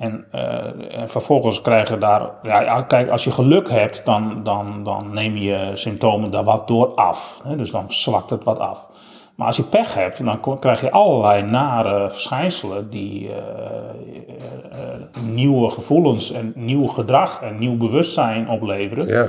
[0.00, 5.10] En, eh, en vervolgens krijgen daar, ja, kijk, als je geluk hebt, dan, dan, dan
[5.12, 7.40] neem je symptomen daar wat door af.
[7.44, 7.56] Hè?
[7.56, 8.88] Dus dan zwakt het wat af.
[9.34, 15.70] Maar als je pech hebt, dan krijg je allerlei nare verschijnselen die eh, eh, nieuwe
[15.70, 19.28] gevoelens en nieuw gedrag en nieuw bewustzijn opleveren Ja,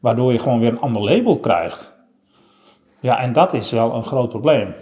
[0.00, 1.94] waardoor je gewoon weer een ander label krijgt.
[3.00, 4.74] Ja, en dat is wel een groot probleem.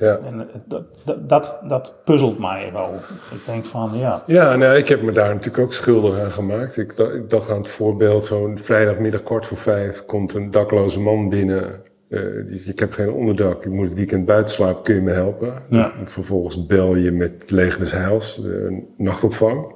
[0.00, 0.18] Ja.
[0.24, 2.94] En het- dat, dat, dat, dat puzzelt mij wel.
[3.32, 6.76] Ik denk van, ja, Ja, nou, ik heb me daar natuurlijk ook schuldig aan gemaakt.
[6.76, 11.00] Ik dacht, ik dacht aan het voorbeeld, zo'n vrijdagmiddag kwart voor vijf komt een dakloze
[11.00, 11.64] man binnen.
[12.08, 15.12] Eh, die, ik heb geen onderdak, ik moet het weekend buiten slapen, kun je me
[15.12, 15.52] helpen?
[15.68, 15.92] Ja.
[16.04, 19.74] Vervolgens bel je met het Leger des Heils, de nachtopvang.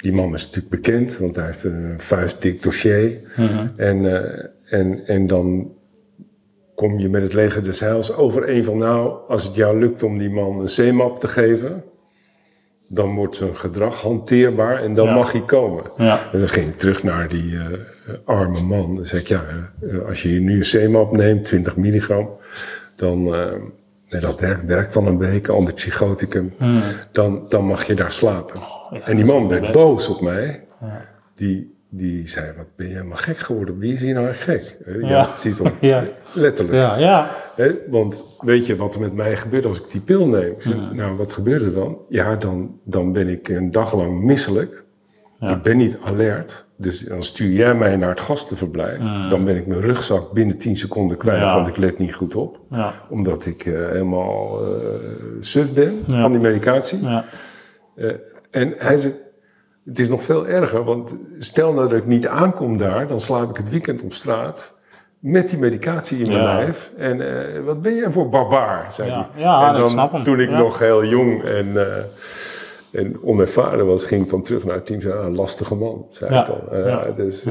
[0.00, 3.20] Die man is natuurlijk bekend, want hij heeft een vuistdik dossier.
[3.76, 4.44] en, eh,
[4.80, 5.72] en, en dan
[6.76, 10.18] kom je met het leger des Heils overeen van nou, als het jou lukt om
[10.18, 11.84] die man een C-map te geven,
[12.88, 15.14] dan wordt zijn gedrag hanteerbaar en dan Ja.
[15.14, 15.84] mag hij komen.
[15.96, 17.64] ja, En dan ging ik terug naar die eh,
[18.24, 18.94] arme man.
[18.96, 19.44] Dan zei ik, ja,
[19.90, 22.28] eh, als je nu een C-map neemt, 20 milligram,
[22.96, 23.52] dan, eh,
[24.08, 26.52] nee, dat werkt, werkt dan een week, antipsychoticum,
[27.12, 28.60] dan, dan mag je daar slapen.
[28.90, 30.64] ja, en die man werd boos op mij.
[30.80, 31.04] Ja.
[31.36, 33.78] Die, die zei, wat ben je helemaal gek geworden?
[33.78, 34.76] Wie is hier nou gek?
[34.86, 35.08] Ja.
[35.08, 35.66] Ja, titel.
[35.80, 36.04] Ja.
[36.34, 36.76] Letterlijk.
[36.78, 37.30] ja, ja,
[37.90, 40.54] want weet je wat er met mij gebeurt als ik die pil neem?
[40.92, 41.98] Nou, wat gebeurt er dan?
[42.08, 44.84] Ja, dan, dan ben ik een dag lang misselijk.
[45.40, 45.50] Ja.
[45.50, 46.64] Ik ben niet alert.
[46.76, 48.98] Dus dan stuur jij mij naar het gastenverblijf.
[49.30, 52.60] Dan ben ik mijn rugzak binnen 10 seconden kwijt, want ik let niet goed op.
[52.70, 55.00] ja, Omdat ik eh, helemaal eh
[55.40, 57.00] suf ben van die medicatie.
[57.02, 57.24] ja,
[57.94, 58.12] Eh,
[58.50, 59.18] en hij zegt,
[59.86, 63.50] het is nog veel erger, want stel nou dat ik niet aankom daar, dan slaap
[63.50, 64.74] ik het weekend op straat.
[65.18, 66.54] met die medicatie in mijn Ja.
[66.54, 66.90] lijf.
[66.96, 67.20] En
[67.56, 69.28] eh, wat ben jij voor barbaar, zei Ja.
[69.32, 69.42] hij.
[69.42, 70.22] Ja, en dat dan, snap hem.
[70.22, 70.58] toen ik Ja.
[70.58, 72.02] nog heel jong en, eh,
[73.00, 75.00] en onervaren was, ging ik dan terug naar het team.
[75.00, 76.78] Zei, ah, een lastige man, zei ik dan.
[76.84, 77.16] Eh.
[77.16, 77.46] Dus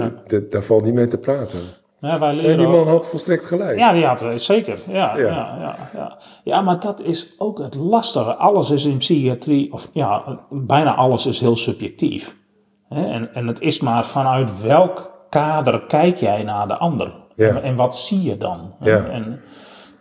[0.49, 1.59] daar valt niet mee te praten.
[2.05, 3.77] Ja, wij En die man had volstrekt gelijk.
[3.77, 4.79] Ja, die had het zeker.
[4.87, 5.25] Ja, Ja.
[5.25, 5.55] ja.
[5.59, 6.61] Ja, ja, ja.
[6.61, 8.35] maar dat is ook het lastige.
[8.35, 12.35] Alles is in psychiatrie, of ja, bijna alles is heel subjectief.
[12.89, 17.13] Hè, En, en het is maar vanuit welk kader kijk jij naar de ander?
[17.35, 17.47] Ja.
[17.47, 18.73] En, en wat zie je dan?
[18.79, 19.05] Ja.
[19.05, 19.41] En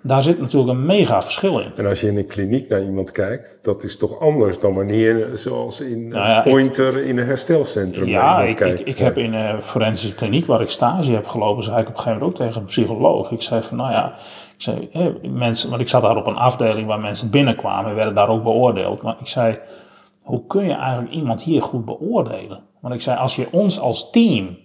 [0.06, 1.70] daar zit natuurlijk een mega verschil in.
[1.76, 5.30] En als je in een kliniek naar iemand kijkt, dat is toch anders dan wanneer
[5.34, 8.80] zoals in Nou ja, ik- Pointer in een herstelcentrum naar Ja, ik, kijkt.
[8.80, 11.92] ik, ik heb in een forensische kliniek waar ik stage heb gelopen, zei ik op
[11.92, 13.30] een gegeven moment ook tegen een psycholoog.
[13.30, 14.12] Ik zei van, nou ja,
[14.56, 14.88] ik zei,
[15.32, 18.42] mensen, want ik zat daar op een afdeling waar mensen binnenkwamen en werden daar ook
[18.42, 19.02] beoordeeld.
[19.02, 19.58] Maar ik zei,
[20.22, 22.60] hoe kun je eigenlijk iemand hier goed beoordelen?
[22.80, 24.56] Want ik zei, als je ons als team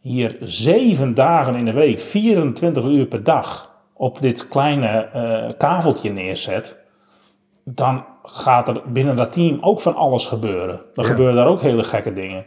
[0.00, 6.12] hier zeven dagen in de week, 24 uur per dag op dit kleine eh, kaveltje
[6.12, 6.78] neerzet,
[7.64, 10.80] dan gaat er binnen dat team ook van alles gebeuren.
[10.94, 11.10] Dan Ja.
[11.10, 12.44] gebeuren daar ook hele gekke dingen.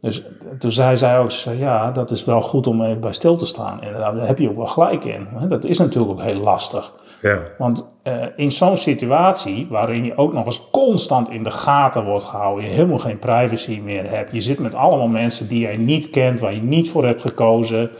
[0.00, 0.22] Dus
[0.58, 3.36] toen zei zij ook, ze zei, ja, dat is wel goed om even bij stil
[3.36, 3.82] te staan.
[3.82, 5.28] Inderdaad, daar heb je ook wel gelijk in.
[5.48, 6.92] Dat is natuurlijk ook heel lastig.
[7.22, 12.04] Ja, Want eh, in zo'n situatie, waarin je ook nog eens constant in de gaten
[12.04, 15.76] wordt gehouden, je helemaal geen privacy meer hebt, je zit met allemaal mensen die jij
[15.76, 17.90] niet kent, waar je niet voor hebt gekozen.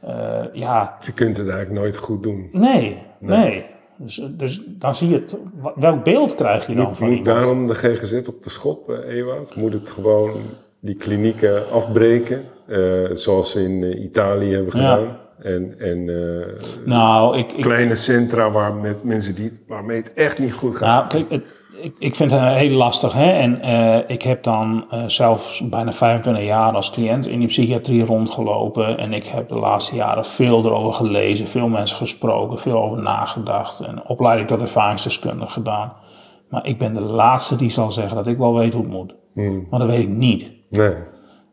[0.00, 2.48] Eh, ja, je kunt het eigenlijk nooit goed doen.
[2.52, 3.64] nee, nee.
[4.00, 5.36] Dus, dus dan zie je het,
[5.74, 7.40] welk beeld krijg je dan Moet, van moet iemand?
[7.40, 9.56] daarom de GGZ op de schop, eh Ewout?
[9.56, 10.32] Moet het gewoon
[10.80, 14.94] die klinieken afbreken, eh, zoals ze in Italië hebben Ja.
[14.94, 15.16] gedaan?
[15.42, 16.04] En, en
[16.84, 21.12] Nou, ik, ik, kleine centra waar met mensen die, waarmee het echt niet goed gaat.
[21.12, 23.12] Nou, kijk, het, ik, ik vind het heel lastig.
[23.12, 23.30] Hè?
[23.30, 28.04] En eh, ik heb dan eh, zelf bijna 25 jaar als cliënt in die psychiatrie
[28.04, 28.98] rondgelopen.
[28.98, 33.80] En ik heb de laatste jaren veel erover gelezen, veel mensen gesproken, veel over nagedacht.
[33.80, 35.92] En opleiding tot ervaringsdeskundige gedaan.
[36.48, 39.14] Maar ik ben de laatste die zal zeggen dat ik wel weet hoe het moet.
[39.70, 40.52] Maar dat weet ik niet.
[40.70, 40.94] Nee.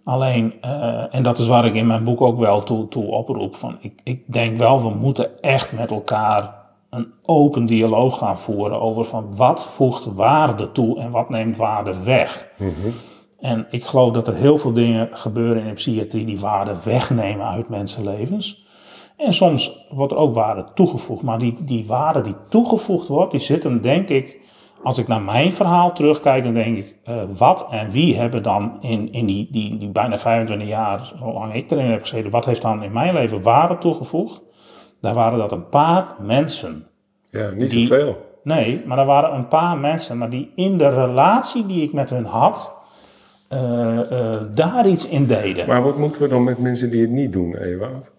[0.03, 3.55] Alleen, eh, en dat is waar ik in mijn boek ook wel toe, toe oproep,
[3.55, 8.81] van ik, ik denk wel, we moeten echt met elkaar een open dialoog gaan voeren
[8.81, 12.47] over van wat voegt waarde toe en wat neemt waarde weg.
[13.39, 17.45] En ik geloof dat er heel veel dingen gebeuren in de psychiatrie die waarde wegnemen
[17.45, 18.65] uit mensenlevens.
[19.17, 23.39] En soms wordt er ook waarde toegevoegd, maar die, die waarde die toegevoegd wordt, die
[23.39, 24.39] zit hem denk ik,
[24.83, 28.77] als ik naar mijn verhaal terugkijk, dan denk ik, eh, wat en wie hebben dan
[28.81, 32.61] in, in die, die, die bijna 25 jaar, zolang ik erin heb gezeten, wat heeft
[32.61, 34.41] dan in mijn leven waarde toegevoegd?
[35.01, 36.87] Daar waren dat een paar mensen.
[37.29, 38.39] Ja, niet Die- zoveel.
[38.43, 42.09] Nee, maar er waren een paar mensen, maar die in de relatie die ik met
[42.09, 42.81] hun had,
[43.49, 45.67] eh, eh, daar iets in deden.
[45.67, 48.11] Maar wat moeten we dan met mensen die het niet doen, Ewout?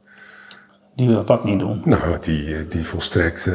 [0.96, 1.82] Die wat niet doen.
[1.84, 3.50] Nou, die, eh, die volstrekt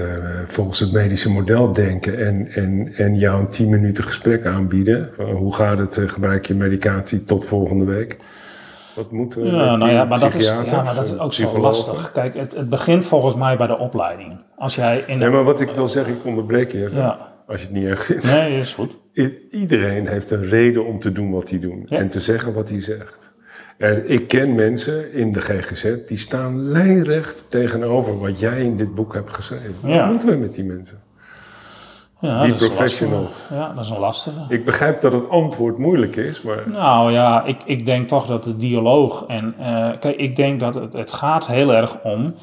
[0.45, 5.09] volgens het medische model denken en, en, en jou een 10 minuten gesprek aanbieden.
[5.35, 5.97] Hoe gaat het?
[6.05, 8.17] Gebruik je medicatie tot volgende week?
[8.95, 11.33] Wat moeten we Ja, nou ja, maar dat is, ja, maar dat is en ook
[11.33, 12.11] zo lastig.
[12.11, 14.39] Kijk, het, het begint volgens mij bij de opleiding.
[14.57, 16.97] Als jij in Nee, maar wat ik wil zeggen, ik onderbreek je even.
[16.97, 17.29] Ja.
[17.47, 18.25] Als je het niet erg vindt.
[18.25, 18.97] Nee, is goed.
[19.17, 21.97] I- Iedereen heeft een reden om te doen wat hij doet Ja.
[21.97, 23.31] en te zeggen wat hij zegt.
[23.77, 28.95] Er, ik ken mensen in de GGZ die staan lijnrecht tegenover wat jij in dit
[28.95, 29.75] boek hebt geschreven.
[29.81, 30.99] Wat moeten we met die mensen?
[32.21, 33.27] Ja, Die lastige.
[33.49, 34.45] Ja, dat is een lastige.
[34.47, 38.43] Ik begrijp dat het antwoord moeilijk is, maar Nou ja, ik, ik denk toch dat
[38.43, 42.33] de dialoog en eh, kijk, ik denk dat het, het gaat heel erg om,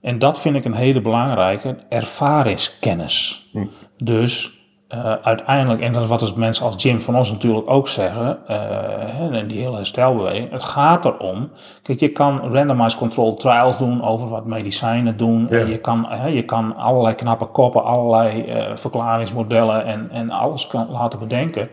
[0.00, 3.50] en dat vind ik een hele belangrijke, ervaringskennis.
[3.98, 4.61] Dus
[4.92, 8.46] eh, uiteindelijk, en dat is wat dus mensen als Jim van ons natuurlijk ook zeggen,
[8.46, 11.50] eh, en die hele herstelbeweging, het gaat erom,
[11.82, 15.58] kijk, je kan randomized controlled trials doen over wat medicijnen doen, Ja.
[15.58, 20.90] en je kan, je kan allerlei knappe koppen, allerlei eh, verklaringsmodellen en, en alles kan
[20.90, 21.68] laten bedenken.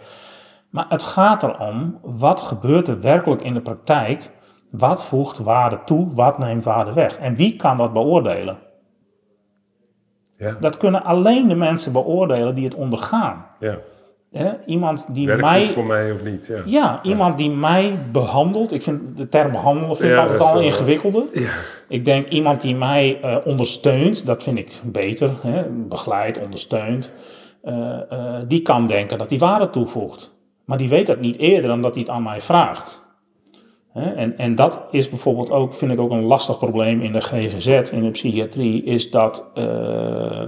[0.70, 4.32] Maar het gaat erom, wat gebeurt er werkelijk in de praktijk?
[4.72, 7.18] Wat voegt waarde toe, wat neemt waarde weg?
[7.18, 8.58] En wie kan dat beoordelen?
[10.40, 13.46] Ja, Dat kunnen alleen de mensen beoordelen die het ondergaan.
[13.60, 13.78] ja.
[14.32, 14.50] Hè?
[14.66, 15.68] Iemand die werkt mij...
[15.68, 16.48] voor mij of niet?
[16.48, 16.62] Ja.
[16.66, 18.72] Ja, iemand die mij behandelt.
[18.72, 21.24] Ik vind de term behandelen vind ik Ja, altijd al wel- ingewikkelder.
[21.34, 21.50] Ja.
[21.88, 25.30] Ik denk iemand die mij eh, ondersteunt, dat vind ik beter.
[25.42, 25.64] Hè?
[25.70, 27.12] Begeleid, ondersteunt.
[27.64, 30.36] eh, eh, die kan denken dat hij waarde toevoegt.
[30.66, 33.02] Maar die weet dat niet eerder dan dat hij het aan mij vraagt.
[33.94, 37.92] En, en dat is bijvoorbeeld ook, vind ik ook een lastig probleem in de GGZ,
[37.92, 40.44] in de psychiatrie, is dat eh,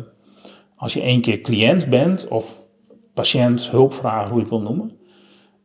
[0.75, 2.65] als je één keer cliënt bent of
[3.13, 4.99] patiënt, hulpvrager, hoe je het wil noemen,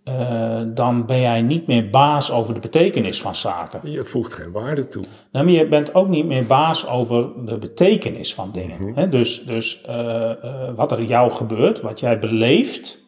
[0.04, 3.90] eh, dan ben jij niet meer baas over de betekenis van zaken.
[3.90, 5.04] Je voegt geen waarde toe.
[5.32, 8.82] Nou, maar je bent ook niet meer baas over de betekenis van dingen.
[8.82, 9.10] Mhm.
[9.10, 10.32] Dus, dus eh,
[10.76, 13.05] wat er jou gebeurt, wat jij beleeft,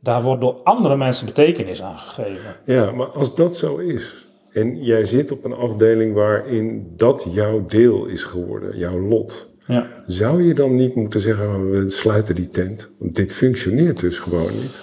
[0.00, 2.54] daar wordt door andere mensen betekenis aan gegeven.
[2.64, 7.66] Ja, maar als dat zo is en jij zit op een afdeling waarin dat jouw
[7.66, 9.86] deel is geworden, jouw lot, Ja.
[10.06, 12.88] zou je dan niet moeten zeggen, "Oh, we sluiten die tent?
[12.98, 14.78] Want dit functioneert dus gewoon niet.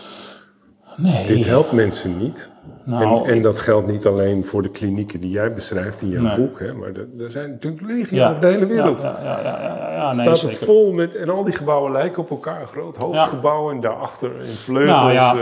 [0.98, 1.28] Nee.
[1.28, 2.50] Dit helpt mensen niet.
[2.86, 6.22] Nou, en, en dat geldt niet alleen voor de klinieken die jij beschrijft in jouw
[6.22, 6.36] Nee.
[6.36, 9.02] boek, hè, maar er, er zijn natuurlijk legio ja, over de hele wereld.
[9.02, 10.56] Ja, ja, ja, ja, nee, Staat zeker.
[10.56, 14.32] het vol met, en al die gebouwen lijken op elkaar, een groot hoofdgebouw en daarachter
[14.40, 14.98] in vleugels.
[15.00, 15.36] Nou ja.
[15.36, 15.42] eh,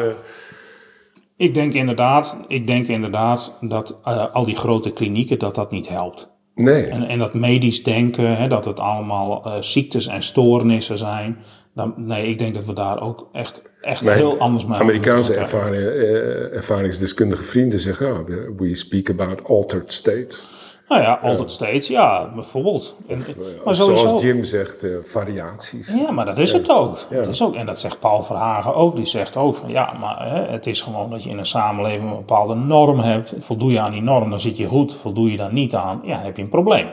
[1.38, 5.90] Ik denk inderdaad, ik denk inderdaad dat eh, al die grote klinieken, dat dat niet
[5.90, 6.32] helpt.
[6.56, 11.38] nee, En, en dat medisch denken, hè, dat het allemaal eh, ziektes en stoornissen zijn.
[11.76, 15.36] Dan, nee, ik denk dat we daar ook echt, echt Mijn heel anders mee Amerikaanse
[15.36, 18.26] ervaring, eh, ervaringsdeskundige vrienden zeggen, ah,
[18.58, 20.44] we- speak about altered states.
[20.88, 22.96] Nou ja, altijd steeds, ja, bijvoorbeeld.
[23.08, 24.08] En, Of, eh, maar sowieso.
[24.08, 25.88] zoals Jim zegt, eh, variaties.
[25.88, 26.98] Ja, maar dat is het ook.
[27.10, 27.16] Ja.
[27.18, 27.56] Het is ook.
[27.56, 28.96] En dat zegt Paul Verhagen ook.
[28.96, 32.10] Die zegt ook van ja, maar hè, het is gewoon dat je in een samenleving
[32.10, 33.34] een bepaalde norm hebt.
[33.40, 34.94] Voldoe je aan die norm, dan zit je goed.
[34.96, 36.88] Voldoe je daar niet aan, ja, heb je een probleem.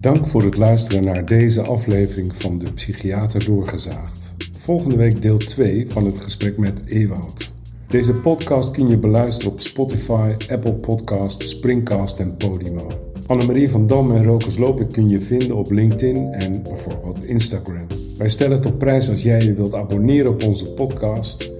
[0.00, 4.34] Dank voor het luisteren naar deze aflevering van De Psychiater Doorgezaagd.
[4.52, 7.52] Volgende week deel 2 van het gesprek met Ewoud.
[7.88, 12.86] Deze podcast kun je beluisteren op Spotify, Apple Podcasts, Springcast en Podimo.
[13.26, 17.86] Annemarie van Dam en Rokus Lopik kun je vinden op LinkedIn en bijvoorbeeld Instagram.
[18.18, 21.50] Wij stellen het op prijs als jij je wilt abonneren op onze podcast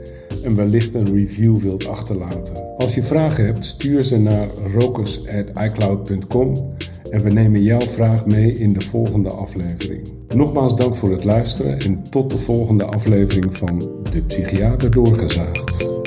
[0.45, 2.77] en wellicht een review wilt achterlaten.
[2.77, 6.77] Als je vragen hebt, stuur ze naar rokus.icloud.com
[7.11, 10.09] en we nemen jouw vraag mee in de volgende aflevering.
[10.35, 13.79] Nogmaals dank voor het luisteren en tot de volgende aflevering van
[14.11, 15.98] De Psychiater Doorgezaagd.